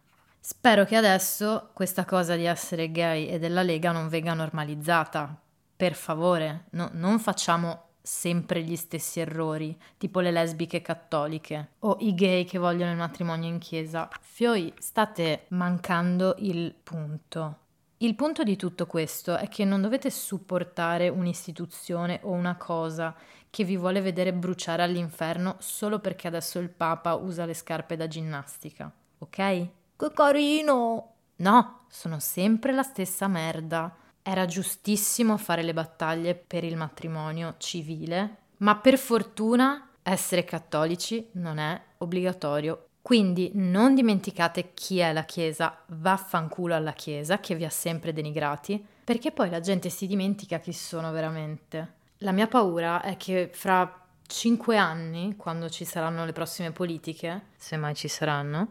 Spero 0.49 0.85
che 0.85 0.95
adesso 0.95 1.71
questa 1.73 2.05
cosa 2.05 2.37
di 2.37 2.45
essere 2.45 2.93
gay 2.93 3.27
e 3.27 3.41
della 3.41 3.65
Lega 3.65 3.91
non 3.91 4.07
venga 4.07 4.33
normalizzata. 4.33 5.37
Per 5.75 5.95
favore, 5.95 6.67
no, 6.71 6.89
non 6.93 7.19
facciamo 7.19 7.87
sempre 8.01 8.63
gli 8.63 8.77
stessi 8.77 9.19
errori, 9.19 9.77
tipo 9.99 10.21
le 10.21 10.31
lesbiche 10.31 10.83
cattoliche 10.83 11.71
o 11.81 11.97
i 11.99 12.15
gay 12.15 12.45
che 12.45 12.59
vogliono 12.59 12.93
il 12.93 12.97
matrimonio 12.97 13.49
in 13.49 13.59
chiesa. 13.59 14.09
Fioi, 14.21 14.73
state 14.79 15.47
mancando 15.49 16.37
il 16.39 16.73
punto. 16.81 17.57
Il 17.97 18.15
punto 18.15 18.45
di 18.45 18.55
tutto 18.55 18.87
questo 18.87 19.37
è 19.37 19.49
che 19.49 19.65
non 19.65 19.83
dovete 19.83 20.11
supportare 20.11 21.09
un'istituzione 21.09 22.21
o 22.23 22.31
una 22.31 22.55
cosa 22.55 23.13
che 23.51 23.65
vi 23.65 23.77
vuole 23.77 24.01
vedere 24.01 24.33
bruciare 24.33 24.85
all'inferno 24.85 25.57
solo 25.59 25.99
perché 25.99 26.29
adesso 26.29 26.61
il 26.61 26.69
Papa 26.69 27.15
usa 27.15 27.45
le 27.47 27.55
scarpe 27.55 27.97
da 27.97 28.07
ginnastica, 28.07 28.89
ok? 29.19 29.69
Che 29.99 30.11
carino! 30.13 31.13
No, 31.37 31.87
sono 31.89 32.21
sempre 32.21 32.73
la 32.73 32.83
stessa 32.83 33.29
merda. 33.29 33.97
Era 34.21 34.45
giustissimo 34.45 35.39
fare 35.39 35.63
le 35.63 35.73
battaglie 35.73 36.35
per 36.35 36.65
il 36.65 36.77
matrimonio 36.77 37.55
civile, 37.57 38.37
ma 38.59 38.77
per 38.77 38.99
fortuna 38.99 39.93
essere 40.03 40.45
cattolici 40.45 41.27
non 41.33 41.57
è 41.57 41.81
obbligatorio. 41.97 42.89
Quindi 43.01 43.53
non 43.55 43.95
dimenticate 43.95 44.75
chi 44.75 44.99
è 44.99 45.15
la 45.15 45.25
Chiesa, 45.25 45.83
vaffanculo 45.87 46.75
alla 46.75 46.93
Chiesa 46.93 47.39
che 47.39 47.55
vi 47.55 47.65
ha 47.65 47.71
sempre 47.71 48.13
denigrati, 48.13 48.85
perché 49.03 49.33
poi 49.33 49.49
la 49.49 49.61
gente 49.61 49.89
si 49.89 50.07
dimentica 50.07 50.59
chi 50.59 50.75
sono 50.75 51.11
veramente. 51.11 51.95
La 52.19 52.33
mia 52.33 52.49
paura 52.49 53.01
è 53.01 53.17
che 53.17 53.49
fra 53.51 54.05
cinque 54.27 54.77
anni, 54.77 55.37
quando 55.37 55.71
ci 55.71 55.87
saranno 55.87 56.27
le 56.27 56.33
prossime 56.33 56.73
politiche, 56.73 57.47
se 57.57 57.79
mai 57.79 57.95
ci 57.95 58.09
saranno, 58.09 58.69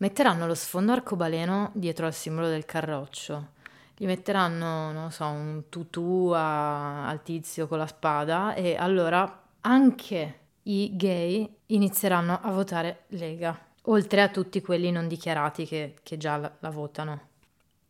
metteranno 0.00 0.46
lo 0.46 0.54
sfondo 0.54 0.92
arcobaleno 0.92 1.70
dietro 1.74 2.06
al 2.06 2.14
simbolo 2.14 2.48
del 2.48 2.64
carroccio. 2.64 3.58
Gli 3.96 4.06
metteranno, 4.06 4.92
non 4.92 5.10
so, 5.10 5.26
un 5.26 5.64
tutù 5.68 6.30
a, 6.34 7.06
al 7.06 7.22
tizio 7.22 7.68
con 7.68 7.78
la 7.78 7.86
spada 7.86 8.54
e 8.54 8.76
allora 8.76 9.42
anche 9.60 10.38
i 10.62 10.96
gay 10.96 11.56
inizieranno 11.66 12.40
a 12.40 12.50
votare 12.50 13.04
Lega, 13.08 13.58
oltre 13.82 14.22
a 14.22 14.28
tutti 14.28 14.62
quelli 14.62 14.90
non 14.90 15.06
dichiarati 15.06 15.66
che, 15.66 15.96
che 16.02 16.16
già 16.16 16.38
la, 16.38 16.50
la 16.60 16.70
votano. 16.70 17.28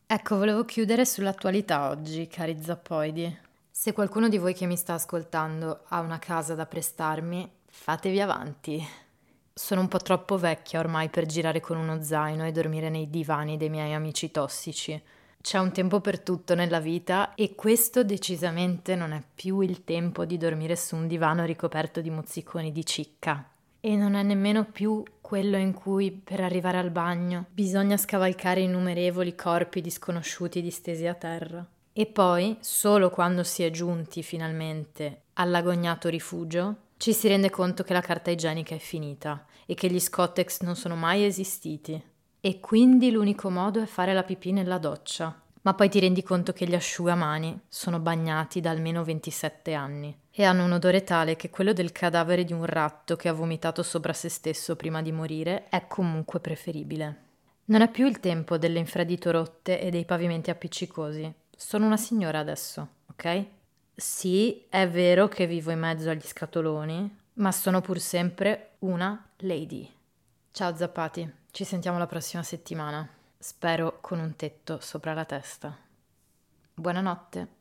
Ecco, 0.07 0.37
volevo 0.37 0.64
chiudere 0.64 1.07
sull'attualità 1.07 1.90
oggi, 1.90 2.27
cari 2.27 2.61
zappoidi. 2.61 3.38
Se 3.70 3.92
qualcuno 3.92 4.29
di 4.29 4.38
voi 4.38 4.53
che 4.53 4.66
mi 4.66 4.77
sta 4.77 4.94
ascoltando 4.94 5.85
ha 5.87 6.01
una 6.01 6.18
casa 6.18 6.57
da 6.57 6.66
prestarmi, 6.66 7.49
fatevi 7.66 8.20
avanti. 8.20 8.85
Sono 9.62 9.83
un 9.83 9.88
po' 9.88 9.99
troppo 9.99 10.38
vecchia 10.38 10.81
ormai 10.81 11.11
per 11.11 11.27
girare 11.27 11.61
con 11.61 11.77
uno 11.77 12.03
zaino 12.03 12.46
e 12.46 12.51
dormire 12.51 12.88
nei 12.88 13.11
divani 13.11 13.59
dei 13.59 13.68
miei 13.68 13.92
amici 13.92 14.31
tossici. 14.31 15.01
C'è 15.38 15.59
un 15.59 15.70
tempo 15.70 16.01
per 16.01 16.18
tutto 16.18 16.55
nella 16.55 16.81
vita 16.81 17.35
e 17.35 17.55
questo 17.55 18.03
decisamente 18.03 18.96
non 18.96 19.12
è 19.12 19.23
più 19.35 19.61
il 19.61 19.85
tempo 19.85 20.25
di 20.25 20.38
dormire 20.38 20.77
su 20.77 20.96
un 20.96 21.07
divano 21.07 21.44
ricoperto 21.44 22.01
di 22.01 22.09
mozziconi 22.09 22.73
di 22.73 22.87
cicca. 22.87 23.51
E 23.81 23.96
non 23.96 24.14
è 24.14 24.23
nemmeno 24.23 24.64
più 24.64 25.03
quello 25.20 25.59
in 25.59 25.75
cui, 25.75 26.11
per 26.11 26.40
arrivare 26.40 26.79
al 26.79 26.90
bagno, 26.90 27.44
bisogna 27.51 27.99
scavalcare 27.99 28.62
innumerevoli 28.62 29.35
corpi 29.35 29.83
disconosciuti 29.83 30.62
distesi 30.62 31.07
a 31.07 31.14
terra. 31.14 31.64
E 31.92 32.07
poi, 32.07 32.57
solo 32.61 33.11
quando 33.11 33.44
si 33.44 33.62
è 33.62 33.70
giunti 33.70 34.23
finalmente 34.23 35.25
all'agognato 35.35 36.09
rifugio, 36.09 36.88
ci 37.00 37.14
si 37.14 37.28
rende 37.28 37.48
conto 37.48 37.82
che 37.82 37.94
la 37.94 38.02
carta 38.02 38.30
igienica 38.30 38.74
è 38.74 38.78
finita 38.78 39.46
e 39.64 39.72
che 39.72 39.88
gli 39.88 39.98
Scottex 39.98 40.60
non 40.60 40.76
sono 40.76 40.96
mai 40.96 41.24
esistiti. 41.24 41.98
E 42.38 42.60
quindi 42.60 43.10
l'unico 43.10 43.48
modo 43.48 43.80
è 43.80 43.86
fare 43.86 44.12
la 44.12 44.22
pipì 44.22 44.52
nella 44.52 44.76
doccia. 44.76 45.34
Ma 45.62 45.72
poi 45.72 45.88
ti 45.88 45.98
rendi 45.98 46.22
conto 46.22 46.52
che 46.52 46.66
gli 46.66 46.74
asciugamani 46.74 47.58
sono 47.68 48.00
bagnati 48.00 48.60
da 48.60 48.68
almeno 48.68 49.02
27 49.02 49.72
anni 49.72 50.14
e 50.30 50.44
hanno 50.44 50.62
un 50.62 50.72
odore 50.72 51.02
tale 51.02 51.36
che 51.36 51.48
quello 51.48 51.72
del 51.72 51.90
cadavere 51.90 52.44
di 52.44 52.52
un 52.52 52.66
ratto 52.66 53.16
che 53.16 53.30
ha 53.30 53.32
vomitato 53.32 53.82
sopra 53.82 54.12
se 54.12 54.28
stesso 54.28 54.76
prima 54.76 55.00
di 55.00 55.10
morire 55.10 55.68
è 55.70 55.86
comunque 55.86 56.38
preferibile. 56.38 57.22
Non 57.66 57.80
è 57.80 57.90
più 57.90 58.06
il 58.06 58.20
tempo 58.20 58.58
delle 58.58 58.78
infradito 58.78 59.30
rotte 59.30 59.80
e 59.80 59.88
dei 59.88 60.04
pavimenti 60.04 60.50
appiccicosi. 60.50 61.32
Sono 61.56 61.86
una 61.86 61.96
signora 61.96 62.40
adesso, 62.40 62.86
ok? 63.10 63.46
Sì, 64.00 64.64
è 64.70 64.88
vero 64.88 65.28
che 65.28 65.46
vivo 65.46 65.70
in 65.70 65.78
mezzo 65.78 66.08
agli 66.08 66.24
scatoloni, 66.26 67.18
ma 67.34 67.52
sono 67.52 67.82
pur 67.82 68.00
sempre 68.00 68.76
una 68.78 69.28
lady. 69.40 69.88
Ciao 70.50 70.74
zappati, 70.74 71.30
ci 71.50 71.64
sentiamo 71.64 71.98
la 71.98 72.06
prossima 72.06 72.42
settimana. 72.42 73.06
Spero 73.38 73.98
con 74.00 74.18
un 74.18 74.34
tetto 74.36 74.80
sopra 74.80 75.12
la 75.12 75.26
testa. 75.26 75.76
Buonanotte. 76.72 77.60